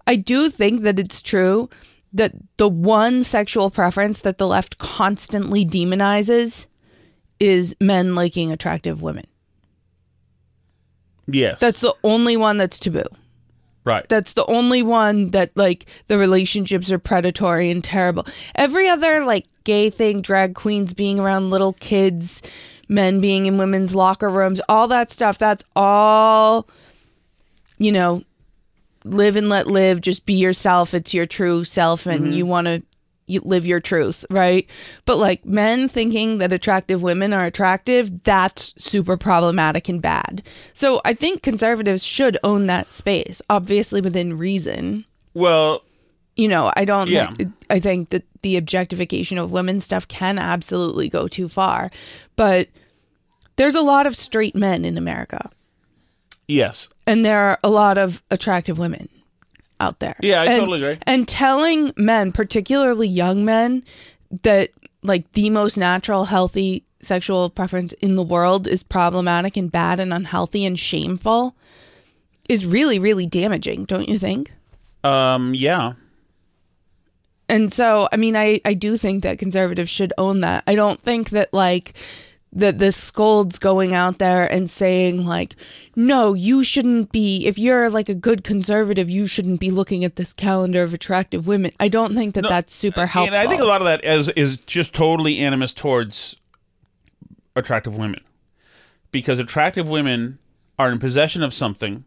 [0.05, 1.69] I do think that it's true
[2.15, 6.65] that the one sexual preference that the left constantly demonizes
[7.39, 9.25] is men liking attractive women.
[11.27, 13.03] yes, That's the only one that's taboo.
[13.83, 14.07] right.
[14.09, 18.25] That's the only one that like the relationships are predatory and terrible.
[18.55, 22.41] Every other like gay thing, drag queens being around little kids,
[22.87, 26.67] men being in women's locker rooms, all that stuff, that's all
[27.77, 28.23] you know,
[29.05, 30.93] live and let live, just be yourself.
[30.93, 32.33] It's your true self and mm-hmm.
[32.33, 32.83] you want to
[33.27, 34.69] you live your truth, right?
[35.05, 40.43] But like men thinking that attractive women are attractive, that's super problematic and bad.
[40.73, 45.05] So I think conservatives should own that space, obviously within reason.
[45.33, 45.81] well,
[46.35, 47.33] You know, I don't Yeah.
[47.69, 51.89] I think that the objectification of women stuff can absolutely go too far.
[52.35, 52.67] But
[53.55, 55.49] there's a lot of straight men in America
[56.47, 59.09] yes, and there are a lot of attractive women.
[59.81, 60.15] out there.
[60.21, 60.97] Yeah, I And- totally agree.
[61.05, 63.83] And telling men, particularly young men,
[64.43, 64.69] that
[65.03, 70.13] like the most natural, healthy sexual preference in the world is problematic and bad and
[70.13, 71.57] unhealthy and shameful
[72.47, 74.53] is really, really damaging, don't you think?
[75.03, 75.93] Um, yeah.
[77.49, 80.63] And so, I mean, I, I do think that conservatives should own that.
[80.65, 81.93] I don't think that, like,
[82.55, 85.55] that the scolds going out there and saying, like,
[85.95, 90.15] no, you shouldn't be, if you're like a good conservative, you shouldn't be looking at
[90.15, 91.71] this calendar of attractive women.
[91.81, 93.35] I don't think that No, that's super helpful.
[93.35, 96.37] And I think a lot of that is is just totally animus towards
[97.57, 98.21] attractive women,
[99.11, 100.39] because attractive women
[100.79, 102.05] are in possession of something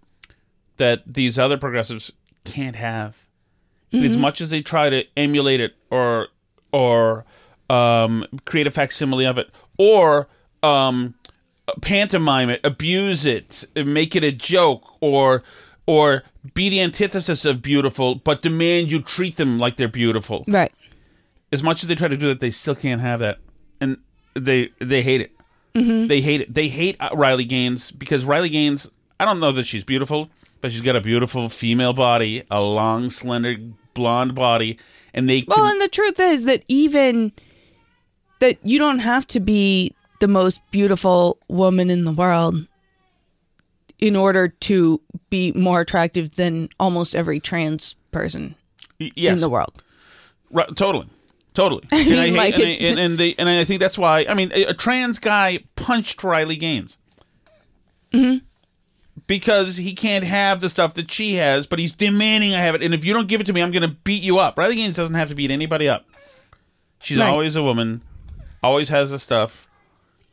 [0.78, 2.10] that these other progressives
[2.44, 3.28] can't have.
[3.92, 6.28] And As much as they try to emulate it or
[6.72, 7.24] or
[7.70, 10.28] um, create a facsimile of it or
[10.62, 11.14] um,
[11.80, 15.42] pantomime it, abuse it, make it a joke, or
[15.86, 16.22] or
[16.54, 20.44] be the antithesis of beautiful, but demand you treat them like they're beautiful.
[20.46, 20.72] Right.
[21.52, 23.38] As much as they try to do that, they still can't have that,
[23.80, 23.96] and
[24.34, 25.32] they they hate it.
[25.74, 26.08] Mhm.
[26.08, 26.54] They hate it.
[26.54, 28.88] They hate uh, Riley Gaines because Riley Gaines.
[29.20, 33.10] I don't know that she's beautiful, but she's got a beautiful female body, a long,
[33.10, 33.56] slender,
[33.94, 34.78] blonde body,
[35.14, 35.44] and they.
[35.46, 37.32] Well, can- and the truth is that even
[38.40, 42.66] that you don't have to be the most beautiful woman in the world
[43.98, 45.00] in order to
[45.30, 48.54] be more attractive than almost every trans person
[48.98, 49.34] yes.
[49.34, 49.82] in the world.
[50.50, 51.08] Right, totally,
[51.54, 51.84] totally.
[51.92, 54.24] I and, mean, hate- like, and, I- and, and they and I think that's why.
[54.28, 56.96] I mean, a, a trans guy punched Riley Gaines
[58.12, 58.42] Mhm.
[59.26, 62.82] because he can't have the stuff that she has, but he's demanding I have it.
[62.82, 64.56] And if you don't give it to me, I'm going to beat you up.
[64.58, 66.06] Riley Gaines doesn't have to beat anybody up.
[67.02, 67.28] She's Right.
[67.28, 68.00] always a woman,
[68.62, 69.67] always has the stuff,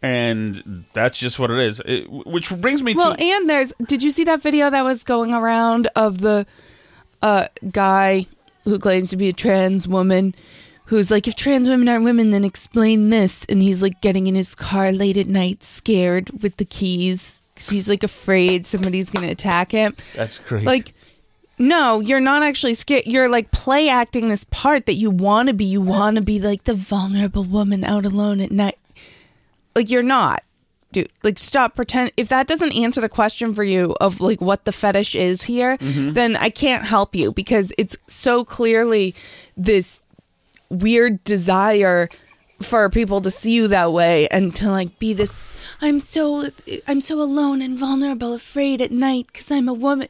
[0.05, 1.81] and that's just what it is.
[1.85, 5.03] It- which brings me Well, to and there's did you see that video that was
[5.03, 6.45] going around of the
[7.21, 8.27] uh guy
[8.65, 10.35] who claims to be a trans woman
[10.85, 14.35] who's like if trans women aren't women then explain this and he's like getting in
[14.35, 19.25] his car late at night scared with the keys cuz he's like afraid somebody's going
[19.25, 19.95] to attack him.
[20.15, 20.65] that's crazy.
[20.65, 20.93] Like
[21.57, 23.03] no, you're not actually scared.
[23.05, 25.63] You're like play acting this part that you want to be.
[25.63, 28.77] You want to be like the vulnerable woman out alone at night.
[29.75, 30.43] Like you're not,
[30.91, 31.09] dude.
[31.23, 32.11] Like stop pretend.
[32.17, 35.77] If that doesn't answer the question for you of like what the fetish is here,
[35.77, 36.13] Mhm.
[36.13, 39.13] then I can't help you because it's so clearly
[39.57, 40.03] this
[40.69, 42.09] weird desire
[42.61, 45.33] for people to see you that way and to like be this
[45.81, 46.49] I'm so
[46.87, 50.07] I'm so alone and vulnerable afraid at night cuz I'm a woman.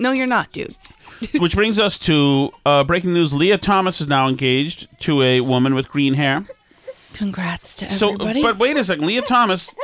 [0.00, 0.76] No, you're not, dude.
[1.38, 5.74] which brings us to uh, breaking news: Lia Thomas is now engaged to a woman
[5.74, 6.44] with green hair.
[7.14, 8.42] Congrats to So, everybody.
[8.42, 9.06] but wait a second.
[9.06, 9.74] Lia Thomas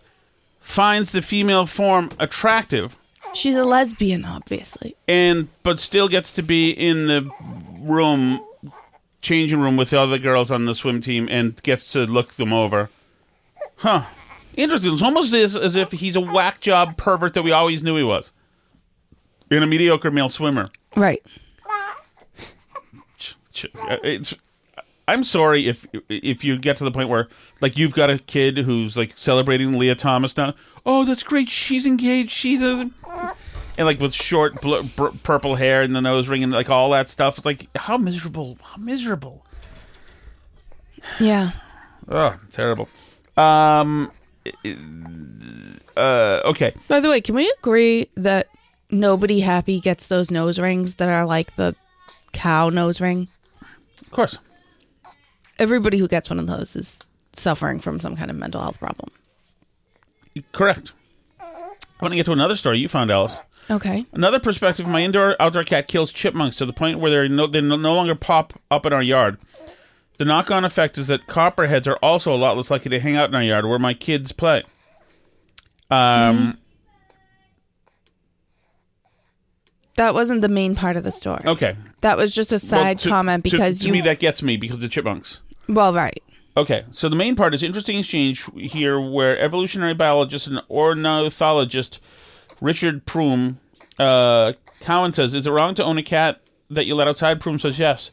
[0.60, 2.96] finds the female form attractive,
[3.34, 4.96] She's a lesbian, obviously.
[5.06, 7.30] and but still gets to be in the
[7.78, 8.40] room,
[9.20, 12.52] changing room with the other girls on the swim team, and gets to look them
[12.54, 12.88] over.
[13.76, 14.04] Huh?
[14.56, 14.94] Interesting.
[14.94, 18.02] It's almost as, as if he's a whack job pervert that we always knew he
[18.02, 18.32] was,
[19.50, 20.70] and a mediocre male swimmer.
[20.96, 21.22] Right.
[21.68, 21.94] Uh,
[24.04, 24.34] It's,
[25.08, 27.28] I'm sorry if if you get to the point where
[27.62, 30.54] like you've got a kid who's like celebrating Lia Thomas now.
[30.84, 31.48] Oh, that's great.
[31.48, 32.30] She's engaged.
[32.30, 32.90] She's a,
[33.78, 36.90] and like with short bl- br- purple hair and the nose ring and like all
[36.90, 37.38] that stuff.
[37.38, 38.58] It's like how miserable.
[38.62, 39.46] How miserable.
[41.18, 41.52] Yeah.
[42.06, 42.88] Oh, terrible.
[43.34, 44.12] Um.
[45.96, 46.42] Uh.
[46.44, 46.74] Okay.
[46.86, 48.48] By the way, can we agree that
[48.90, 51.74] nobody happy gets those nose rings that are like the
[52.32, 53.28] cow nose ring?
[54.02, 54.38] Of course.
[55.58, 57.00] Everybody who gets one of those is
[57.36, 59.10] suffering from some kind of mental health problem.
[60.52, 60.92] Correct.
[61.40, 63.38] I want to get to another story you found, Alice.
[63.70, 64.06] Okay.
[64.12, 67.60] Another perspective: My indoor outdoor cat kills chipmunks to the point where they're no, they
[67.60, 69.36] no longer pop up in our yard.
[70.18, 73.28] The knock-on effect is that copperheads are also a lot less likely to hang out
[73.28, 74.62] in our yard where my kids play.
[75.90, 76.58] Um.
[79.96, 81.42] That wasn't the main part of the story.
[81.44, 81.74] Okay.
[82.02, 84.42] That was just a side Well, to- comment to- because to, you me that gets
[84.42, 85.40] me because the chipmunks.
[85.68, 86.22] Well, right.
[86.56, 92.00] Okay, so the main part is interesting exchange here where evolutionary biologist and ornithologist
[92.60, 93.60] Richard Prum,
[93.98, 96.40] uh, Cowen says, Is it wrong to own a cat
[96.70, 97.40] that you let outside?
[97.40, 98.10] Prum says yes.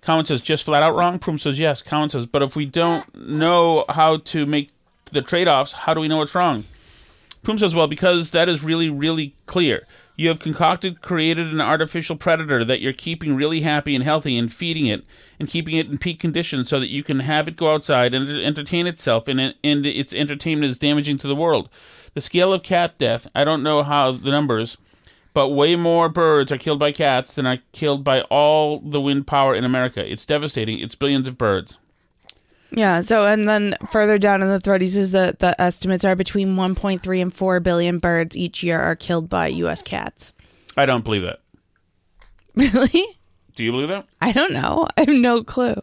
[0.00, 1.18] Cowen says, Just flat out wrong?
[1.18, 1.82] Prum says yes.
[1.82, 4.70] Cowen says, But if we don't know how to make
[5.12, 6.64] the trade offs, how do we know it's wrong?
[7.42, 9.86] Prum says, Well, because that is really, really clear.
[10.16, 14.52] You have concocted, created an artificial predator that you're keeping really happy and healthy and
[14.52, 15.04] feeding it
[15.40, 18.28] and keeping it in peak condition so that you can have it go outside and
[18.28, 21.68] entertain itself, and, and its entertainment is damaging to the world.
[22.14, 24.76] The scale of cat death, I don't know how the numbers,
[25.32, 29.26] but way more birds are killed by cats than are killed by all the wind
[29.26, 30.08] power in America.
[30.08, 30.78] It's devastating.
[30.78, 31.76] It's billions of birds.
[32.76, 33.02] Yeah.
[33.02, 36.56] So, and then further down in the thread, he says that the estimates are between
[36.56, 39.82] 1.3 and 4 billion birds each year are killed by U.S.
[39.82, 40.32] cats.
[40.76, 41.40] I don't believe that.
[42.56, 43.04] Really?
[43.56, 44.06] Do you believe that?
[44.20, 44.86] I don't know.
[44.96, 45.80] I have no clue.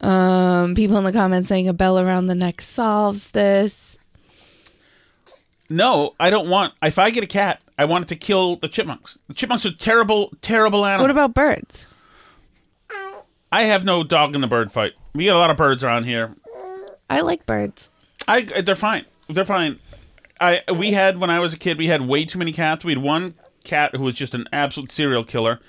[0.00, 3.98] Um, people in the comments saying a bell around the neck solves this.
[5.68, 6.74] No, I don't want.
[6.82, 9.18] If I get a cat, I want it to kill the chipmunks.
[9.28, 11.02] The chipmunks are terrible, terrible animals.
[11.04, 11.86] What about birds?
[13.50, 14.92] I have no dog in the bird fight.
[15.16, 16.34] We got a lot of birds around here.
[17.08, 17.90] I like birds.
[18.28, 19.06] I they're fine.
[19.28, 19.78] They're fine.
[20.40, 22.84] I we had when I was a kid, we had way too many cats.
[22.84, 25.60] We had one cat who was just an absolute serial killer,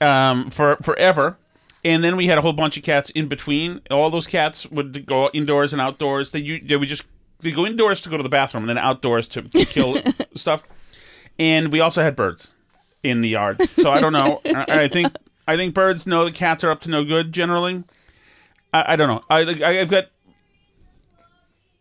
[0.00, 1.38] um, for forever.
[1.84, 3.82] And then we had a whole bunch of cats in between.
[3.90, 6.30] All those cats would go indoors and outdoors.
[6.30, 7.04] They u- they would just
[7.40, 9.98] they go indoors to go to the bathroom and then outdoors to, to kill
[10.34, 10.64] stuff.
[11.38, 12.54] And we also had birds
[13.02, 13.60] in the yard.
[13.70, 14.40] So I don't know.
[14.46, 15.08] I, I think
[15.46, 17.84] I think birds know that cats are up to no good generally.
[18.74, 19.22] I, I don't know.
[19.30, 20.06] I I've got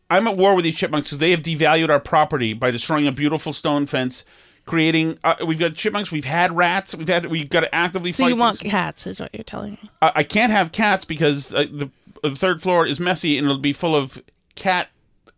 [0.09, 3.11] I'm at war with these chipmunks because they have devalued our property by destroying a
[3.11, 4.23] beautiful stone fence,
[4.65, 5.17] creating.
[5.23, 6.11] Uh, we've got chipmunks.
[6.11, 6.93] We've had rats.
[6.93, 7.25] We've had.
[7.25, 8.11] We've got to actively.
[8.11, 8.71] So fight you want these.
[8.71, 9.89] cats, is what you're telling me.
[10.01, 11.89] I, I can't have cats because uh, the,
[12.21, 14.21] the third floor is messy and it'll be full of
[14.55, 14.89] cat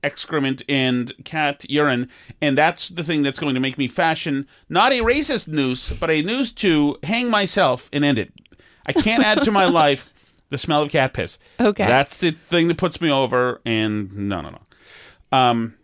[0.03, 2.09] excrement and cat urine,
[2.41, 6.11] and that's the thing that's going to make me fashion not a racist noose, but
[6.11, 8.33] a noose to hang myself and end it.
[8.85, 10.11] I can't add to my life
[10.55, 11.37] the smell of cat piss.
[11.59, 11.85] Okay.
[11.85, 13.59] that's the thing that puts me over.
[13.65, 15.37] And no, no, no.
[15.37, 15.75] Um,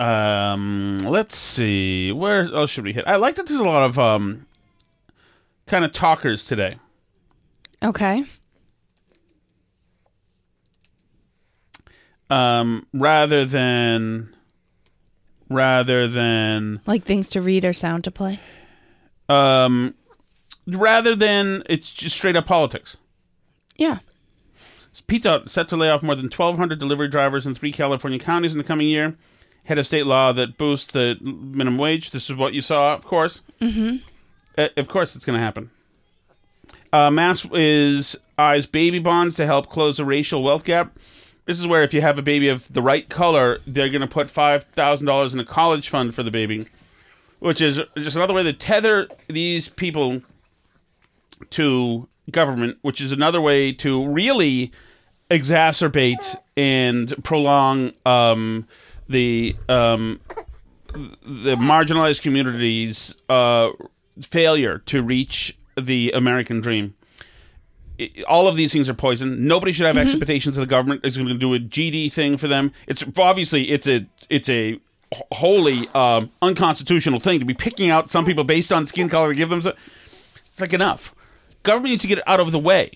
[0.00, 2.10] um, let's see.
[2.12, 3.04] Where else should we hit?
[3.06, 4.46] I like that there's a lot of um,
[5.66, 6.76] kind of talkers today.
[7.84, 8.24] Okay.
[12.30, 14.34] um, rather than
[15.48, 18.38] rather than Like things to read or sound to play.
[19.30, 19.94] um,
[20.66, 22.96] rather than it's just straight up politics.
[23.78, 23.98] Yeah.
[25.06, 28.52] Pizza Hut set to lay off more than 1,200 delivery drivers in three California counties
[28.52, 29.16] in the coming year.
[29.64, 32.10] Head of state law that boosts the minimum wage.
[32.10, 33.42] This is what you saw, of course.
[33.60, 33.96] Mm-hmm.
[34.56, 35.70] Uh, of course, it's going to happen.
[36.92, 40.98] Uh, Mass is eyes baby bonds to help close the racial wealth gap.
[41.44, 44.06] This is where if you have a baby of the right color, they're going to
[44.06, 46.66] put five thousand dollars in a college fund for the baby,
[47.38, 50.22] which is just another way to tether these people
[51.50, 54.72] to government, which is another way to really
[55.30, 58.66] exacerbate and prolong um,
[59.08, 60.20] the um,
[60.92, 63.70] the marginalized communities' uh,
[64.20, 66.94] failure to reach the American dream.
[68.28, 69.44] All of these things are poison.
[69.46, 72.46] Nobody should have expectations that the government is going to do a GD thing for
[72.46, 72.72] them.
[72.86, 74.78] It's obviously it's a it's a
[75.32, 79.34] wholly um, unconstitutional thing to be picking out some people based on skin color to
[79.34, 79.62] give them.
[79.62, 79.74] so-
[80.50, 81.14] It's like enough.
[81.68, 82.92] Government needs to get out of the way.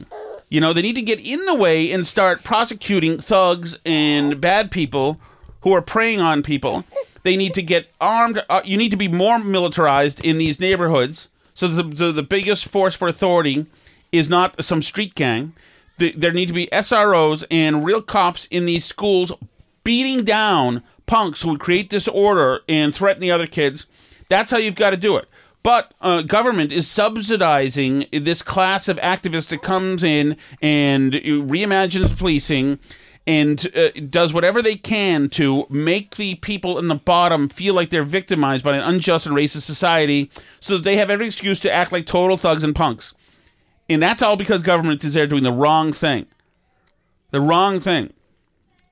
[0.49, 4.71] You know, they need to get in the way and start prosecuting thugs and bad
[4.71, 5.21] people
[5.61, 6.83] who are preying on people.
[7.23, 8.43] They need to get armed.
[8.49, 11.29] Uh, you need to be more militarized in these neighborhoods.
[11.53, 13.67] So the, the biggest force for authority
[14.11, 15.53] is not some street gang.
[15.99, 19.33] The, there need to be SROs and real cops in these schools
[19.85, 23.85] beating down punks who would create disorder and threaten the other kids.
[24.31, 25.29] That's how you've got to do it.
[25.63, 32.81] But uh, government is subsidizing this class of activists that comes in and reimagines policing
[33.27, 37.91] and uh, does whatever they can to make the people in the bottom feel like
[37.91, 41.73] they're victimized by an unjust and racist society so that they have every excuse to
[41.73, 43.15] act like total thugs and punks.
[43.89, 46.27] And that's all because government is there doing the wrong thing.
[47.31, 48.13] The wrong thing.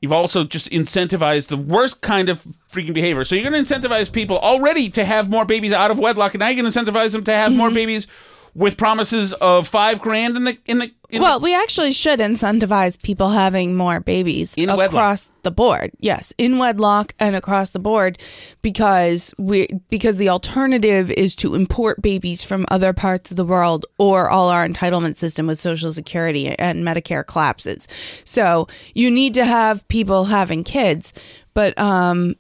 [0.00, 3.24] You've also just incentivized the worst kind of freaking behavior.
[3.24, 6.40] So you're going to incentivize people already to have more babies out of wedlock, and
[6.40, 7.74] now you're going to incentivize them to have more mm-hmm.
[7.74, 8.06] babies
[8.54, 10.92] with promises of five grand in the in the.
[11.12, 14.88] In Well, we actually should incentivize people having more babies In wedlock.
[14.88, 15.90] across the board.
[15.98, 18.18] Yes, in wedlock and across the board
[18.62, 23.86] because we because the alternative is to import babies from other parts of the world
[23.98, 27.88] or all our entitlement system with social security and Medicare collapses.
[28.24, 31.12] So, you need to have people having kids,
[31.54, 32.34] but um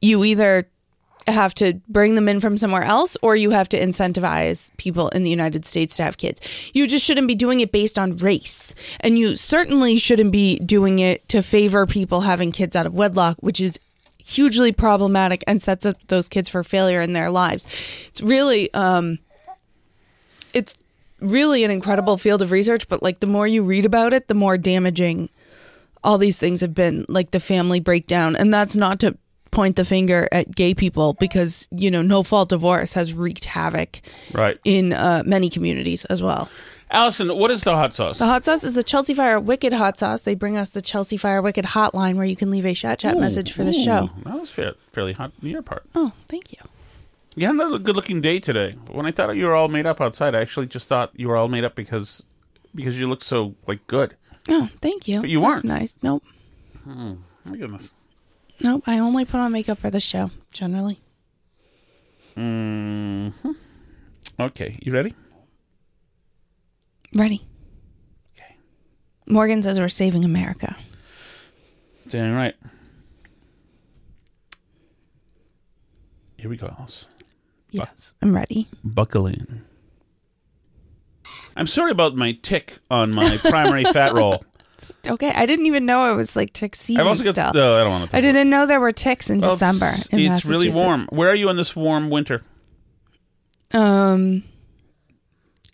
[0.00, 0.68] you either
[1.32, 5.24] have to bring them in from somewhere else or you have to incentivize people in
[5.24, 6.40] the United States to have kids.
[6.72, 8.74] You just shouldn't be doing it based on race.
[9.00, 13.36] And you certainly shouldn't be doing it to favor people having kids out of wedlock,
[13.40, 13.80] which is
[14.18, 17.66] hugely problematic and sets up those kids for failure in their lives.
[18.08, 19.18] It's really um
[20.52, 20.74] it's
[21.20, 24.34] really an incredible field of research, but like the more you read about it, the
[24.34, 25.28] more damaging
[26.04, 28.36] all these things have been, like the family breakdown.
[28.36, 29.16] And that's not to
[29.50, 34.00] point the finger at gay people because you know no fault divorce has wreaked havoc
[34.32, 34.58] Right.
[34.64, 36.48] in uh, many communities as well.
[36.90, 38.16] Allison, what is the hot sauce?
[38.18, 40.22] The hot sauce is the Chelsea Fire Wicked hot sauce.
[40.22, 43.18] They bring us the Chelsea Fire Wicked hotline where you can leave a chat chat
[43.18, 44.08] message for the show.
[44.24, 45.84] That was fair, fairly hot on your part.
[45.94, 46.58] Oh, thank you.
[47.36, 48.72] You had a good looking day today.
[48.90, 51.36] When I thought you were all made up outside, I actually just thought you were
[51.36, 52.24] all made up because
[52.74, 54.16] because you look so like good.
[54.48, 55.20] Oh, thank you.
[55.20, 55.64] But you That's weren't.
[55.66, 55.94] nice.
[56.02, 56.24] Nope.
[56.88, 57.92] Oh, my goodness.
[58.62, 58.84] Nope.
[58.86, 61.00] I only put on makeup for the show generally.
[62.34, 63.30] hmm
[64.40, 65.14] Okay, you ready?
[67.14, 67.44] Ready.
[68.36, 68.56] Okay.
[69.26, 70.76] Morgan says we're saving America.
[72.08, 72.54] Damn right.
[76.36, 77.06] Here we go, Alice.
[77.70, 78.68] Yes, I'm ready.
[78.84, 79.64] Buckle in.
[81.56, 84.42] I'm sorry about my tick on my primary fat roll.
[85.06, 87.50] Okay, I didn't even know it was like tick season I've also got.
[87.50, 87.60] still.
[87.62, 88.16] No, I don't want to.
[88.16, 89.94] I didn't know there were ticks in Well, December.
[90.10, 91.06] in it's really warm.
[91.10, 92.42] Where are you in this warm winter?
[93.74, 94.44] Um,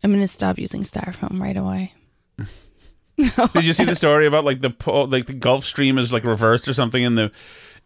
[0.02, 1.92] I'm gonna stop using styrofoam right away.
[3.55, 6.24] Did you see the story about like the pole, like the Gulf Stream is like
[6.24, 7.30] reversed or something, and the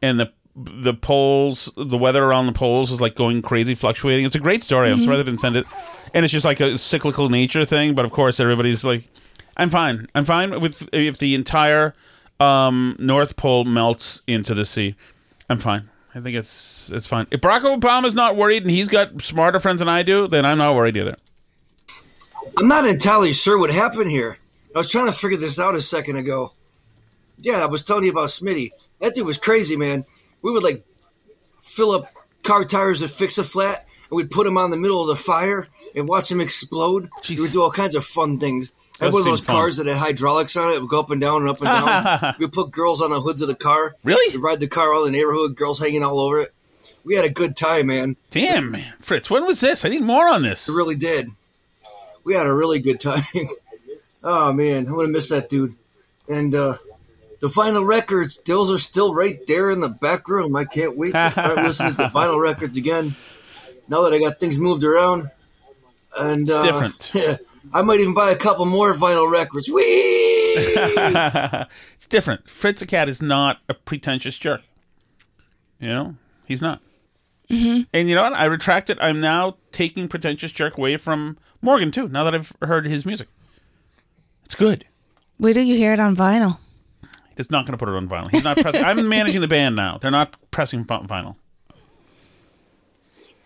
[0.01, 4.25] and the the poles, the weather around the poles is like going crazy, fluctuating.
[4.25, 4.91] It's a great story.
[4.91, 5.05] I'm Mhm.
[5.05, 5.67] sorry I didn't send it,
[6.15, 7.95] and it's just like a cyclical nature thing.
[7.95, 9.05] But of course, everybody's like,
[9.59, 10.07] I'm fine.
[10.15, 11.95] I'm fine with if the entire
[12.41, 14.95] um, North Pole melts into the sea.
[15.49, 15.89] I'm fine.
[16.15, 17.27] I think it's it's fine.
[17.31, 20.59] If Barack Obama's not worried and he's got smarter friends than I do, then I'm
[20.59, 21.17] not worried either.
[22.59, 24.39] I'm not entirely sure what happened here.
[24.75, 26.53] I was trying to figure this out a second ago.
[27.39, 28.71] Yeah, I was telling you about Smitty.
[29.01, 30.05] That dude was crazy, man.
[30.43, 30.85] We would like
[31.63, 32.05] fill up
[32.43, 33.79] car tires and fix a flat,
[34.11, 37.11] and we'd put him on the middle of the fire and watch him explode.
[37.29, 38.73] We would do all kinds of fun things.
[39.01, 39.55] I had one of those fun.
[39.55, 40.77] cars that had hydraulics on it.
[40.77, 42.35] It would go up and down and up and down.
[42.39, 43.95] we'd put girls on the hoods of the car.
[44.05, 44.35] Really?
[44.35, 46.53] We'd ride the car all the neighborhood, girls hanging all over it.
[47.05, 48.17] We had a good time, man.
[48.31, 49.85] Damn, man, Fritz, when was this?
[49.85, 50.69] I need more on this.
[50.69, 51.29] We really did.
[52.25, 53.23] We had a really good time.
[54.25, 55.75] oh man, I'm gonna miss that dude.
[56.29, 56.75] And uh
[57.41, 60.57] the vinyl records, those are still right there in the back room.
[60.57, 63.15] I can't wait to start listening to vinyl records again.
[63.89, 65.31] Now that I got things moved around.
[66.17, 67.41] And It's uh, different.
[67.73, 69.69] I might even buy a couple more vinyl records.
[69.69, 69.83] Whee!
[71.95, 72.49] it's different.
[72.49, 74.63] Fritz the cat is not a pretentious jerk.
[75.79, 76.81] You know, he's not.
[77.51, 77.83] Mm-hmm.
[77.93, 78.35] And you know what?
[78.35, 78.99] I retract it.
[79.01, 82.09] I'm now taking pretentious jerk away from Morgan too.
[82.09, 83.29] Now that I've heard his music,
[84.45, 84.87] it's good.
[85.39, 86.59] Wait till you hear it on vinyl.
[87.37, 88.31] He's not going to put it on vinyl.
[88.31, 88.83] He's not pressing.
[88.83, 89.99] I'm managing the band now.
[89.99, 91.37] They're not pressing vinyl.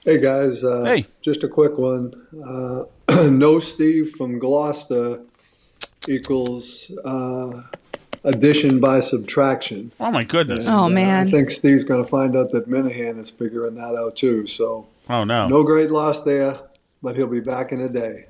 [0.05, 1.07] Hey guys, uh, Hey.
[1.20, 2.12] just a quick one.
[2.44, 2.84] Uh,
[3.30, 5.20] no Steve from Gloucester
[6.09, 7.62] equals uh,
[8.24, 9.92] addition by subtraction.
[10.00, 10.66] Oh my goodness.
[10.66, 11.28] Oh, Uh, man.
[11.28, 14.46] I think Steve's going to find out that Minihane is figuring that out too.
[14.48, 15.46] So Oh no.
[15.48, 16.59] no great loss there,
[17.03, 18.26] but he'll be back in a day.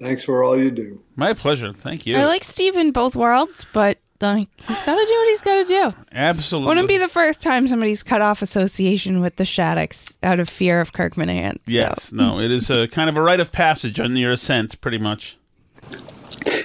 [0.00, 1.00] Thanks for all you do.
[1.14, 1.72] My pleasure.
[1.72, 2.16] Thank you.
[2.16, 5.54] I like Steve in both worlds, but like he's got to do what he's got
[5.54, 5.94] to do.
[6.12, 6.68] Absolutely.
[6.68, 10.80] Wouldn't be the first time somebody's cut off association with the Shattucks out of fear
[10.80, 11.58] of Kirk Minihane.
[11.66, 12.12] Yes.
[12.12, 12.40] No.
[12.40, 15.36] It is a kind of a rite of passage on your ascent, pretty much.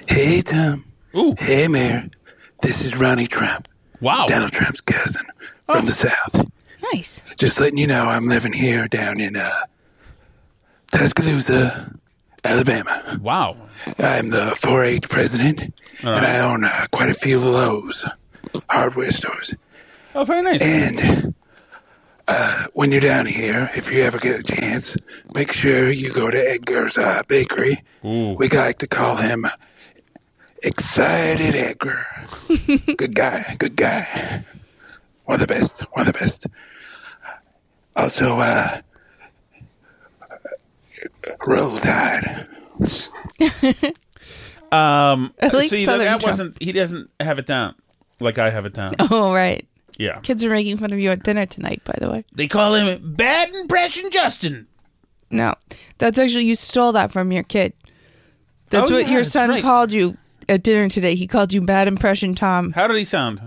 [0.08, 0.86] Hey, Tom.
[1.16, 1.36] Ooh.
[1.40, 2.10] Hey, Mayor.
[2.62, 3.68] This is Ronnie Trump.
[4.02, 4.26] Wow.
[4.28, 5.26] Donald Trump's cousin
[5.66, 6.50] from the South.
[6.94, 7.22] Nice.
[7.38, 9.50] Just letting you know I'm living here down in uh,
[10.92, 11.94] Tuscaloosa,
[12.44, 13.20] Alabama.
[13.22, 13.58] Wow.
[13.98, 15.74] I'm the 4 H president,
[16.04, 16.26] All and.
[16.26, 18.06] I own uh, quite a few of those
[18.70, 19.54] hardware stores.
[20.16, 20.62] Oh, very nice.
[20.62, 21.34] And
[22.28, 24.96] uh, when you're down here, if you ever get a chance,
[25.34, 27.84] make sure you go to Edgar's uh, Bakery.
[28.06, 28.34] Ooh.
[28.34, 29.46] We like to call him
[30.64, 32.06] Excited Edgar.
[32.98, 34.44] good guy, good guy.
[35.26, 36.48] One of the best, one of the best.
[37.96, 38.82] Also, uh,
[41.46, 42.48] Roll Tide.
[44.72, 46.24] Um, I like see, that, Southern that Trump.
[46.26, 46.62] wasn't.
[46.62, 47.74] He doesn't have it down
[48.20, 48.94] like I have it down.
[49.00, 49.68] Oh right.
[49.98, 50.20] Yeah.
[50.20, 52.24] Kids are making fun of you at dinner tonight, by the way.
[52.36, 54.68] They call him Bad Impression Justin.
[55.32, 55.56] No,
[55.98, 57.74] that's actually you stole that from your kid.
[58.70, 59.62] That's Oh, what yeah, your that's son right.
[59.64, 60.16] called you
[60.48, 61.16] at dinner today.
[61.16, 62.72] He called you bad impression Tom.
[62.74, 63.42] How did he sound?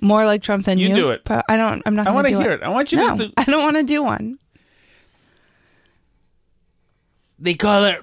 [0.00, 0.88] More like Trump than you.
[0.88, 1.22] You do it.
[1.24, 1.82] But I don't.
[1.84, 2.06] I'm not.
[2.06, 2.62] I want wanna hear it.
[2.62, 4.38] I want you to no, do- I don't want to do one.
[7.38, 8.00] They call her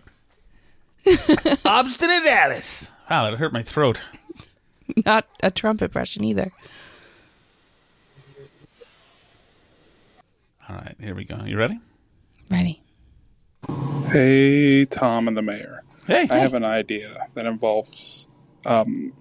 [1.66, 2.90] Obstinate Alice.
[3.10, 4.02] Wow, that hurt my throat.
[5.06, 6.52] Not a Trump impression either.
[10.68, 11.40] All right, here we go.
[11.46, 11.80] You ready?
[12.50, 12.82] Ready.
[14.08, 15.84] Hey, Tom and the mayor.
[16.08, 16.28] Hey.
[16.30, 18.28] I have an idea that involves
[18.66, 19.14] um,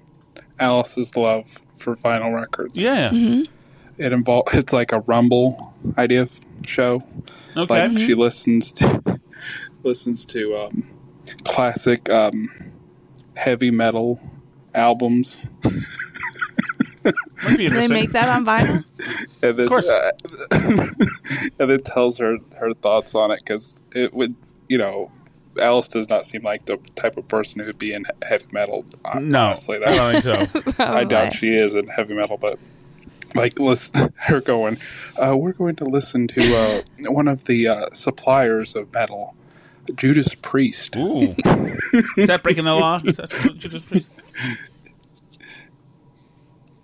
[0.58, 1.46] Alice's love
[1.76, 2.78] for vinyl records.
[2.78, 3.10] Yeah.
[3.10, 3.50] Mm-hmm.
[3.98, 6.26] it involves it's like a rumble idea
[6.66, 7.02] show.
[7.56, 7.88] Okay.
[7.88, 9.02] Like she listens to
[9.84, 10.88] listens to um,
[11.44, 12.48] classic um,
[13.36, 14.20] heavy metal
[14.74, 15.36] albums.
[17.56, 18.84] Do they make that on vinyl?
[19.42, 19.88] and then, Of course.
[19.88, 20.10] uh,
[21.58, 24.34] and it tells her her thoughts on it because it would,
[24.68, 25.10] you know,
[25.60, 28.84] Alice does not seem like the type of person who would be in heavy metal.
[29.04, 30.82] hon- No, honestly, I don't think so.
[30.82, 32.58] I doubt she is in heavy metal, but
[33.34, 34.78] like, listen, her going,
[35.16, 39.34] uh, we're going to listen to uh, one of the uh, suppliers of metal,
[39.96, 40.96] Judas Priest.
[40.96, 41.34] Ooh.
[42.16, 43.00] Is that breaking the law?
[43.04, 44.08] Is that what you just please?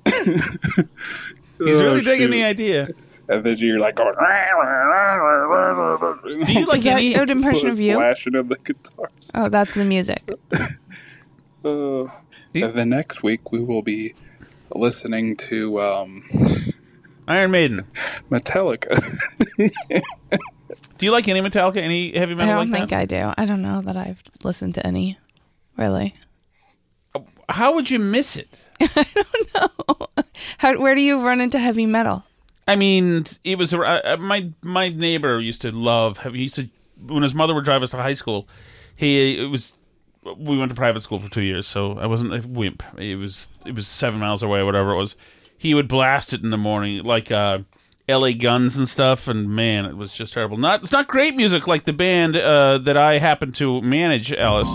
[0.07, 2.32] He's Oh, really digging shoot.
[2.32, 2.88] the idea.
[3.28, 4.14] And then you're like going.
[4.14, 4.20] Do
[6.53, 7.94] you like Is that impression of you?
[7.94, 9.30] Flashing of the guitars.
[9.34, 10.22] Oh, that's the music.
[11.62, 12.05] Uh,
[12.55, 14.14] and then next week we will be
[14.74, 16.24] listening to um,
[17.28, 17.80] Iron Maiden.
[18.30, 18.88] Metallica.
[21.01, 21.78] Do you like any Metallica?
[21.78, 22.53] Any heavy metal?
[22.53, 22.98] I don't like think that?
[22.98, 23.32] I do.
[23.38, 25.16] I don't know that I've listened to any.
[25.78, 26.14] Really?
[27.48, 28.66] How would you miss it?
[28.80, 30.24] I don't know.
[30.59, 32.24] How, where do you run into heavy metal?
[32.68, 36.18] I mean, it was uh, uh, my my neighbor used to love.
[36.18, 36.68] He used to
[37.07, 38.46] when his mother would drive us to high school.
[38.94, 39.72] He it was
[40.36, 42.82] we went to private school for two years, so I wasn't a wimp.
[42.98, 45.16] It was it was seven miles away, whatever it was.
[45.57, 47.61] He would blast it in the morning, like uh,
[48.11, 48.34] L.A.
[48.34, 50.56] Guns and stuff, and man, it was just terrible.
[50.56, 54.66] Not it's not great music like the band uh, that I happen to manage, Alice.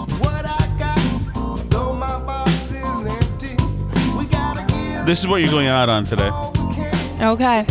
[5.05, 6.31] This is what you're going out on today.
[7.21, 7.65] Okay.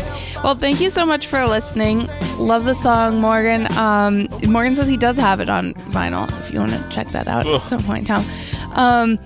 [0.45, 2.09] Well, thank you so much for listening.
[2.39, 3.67] Love the song, Morgan.
[3.77, 7.27] Um, Morgan says he does have it on vinyl if you want to check that
[7.27, 7.61] out Ugh.
[7.61, 8.25] at some point in time.
[8.75, 9.19] Um,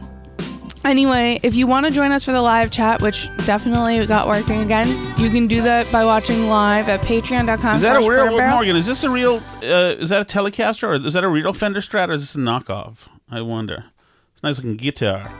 [0.84, 4.60] anyway, if you want to join us for the live chat, which definitely got working
[4.60, 7.76] again, you can do that by watching live at patreon.com.
[7.76, 8.76] Is that a real Morgan?
[8.76, 9.42] Is this a real?
[9.62, 12.34] Uh, is that a Telecaster or is that a real Fender Strat or is this
[12.34, 13.08] a knockoff?
[13.30, 13.84] I wonder.
[14.32, 15.30] It's a nice looking guitar.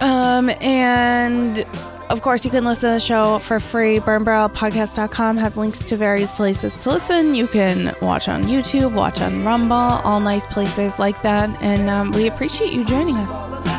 [0.00, 1.64] Um, and
[2.10, 3.98] of course, you can listen to the show for free.
[3.98, 7.34] BurnBarrelPodcast.com has links to various places to listen.
[7.34, 11.50] You can watch on YouTube, watch on Rumble, all nice places like that.
[11.62, 13.75] And um, we appreciate you joining us.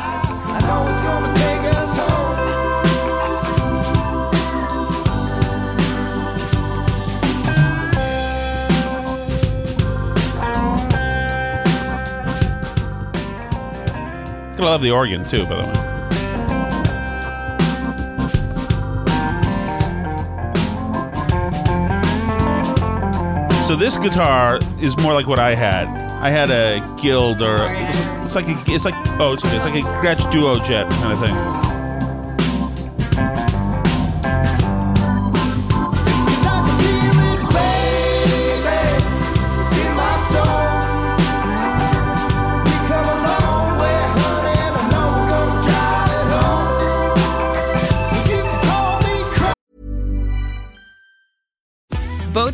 [14.58, 15.88] I love the organ too, by the way.
[23.66, 25.88] So this guitar is more like what I had.
[26.20, 27.68] I had a Guild or
[28.28, 31.20] it's like a, it's like oh it's, it's like a Gretsch Duo Jet kind of
[31.20, 31.67] thing.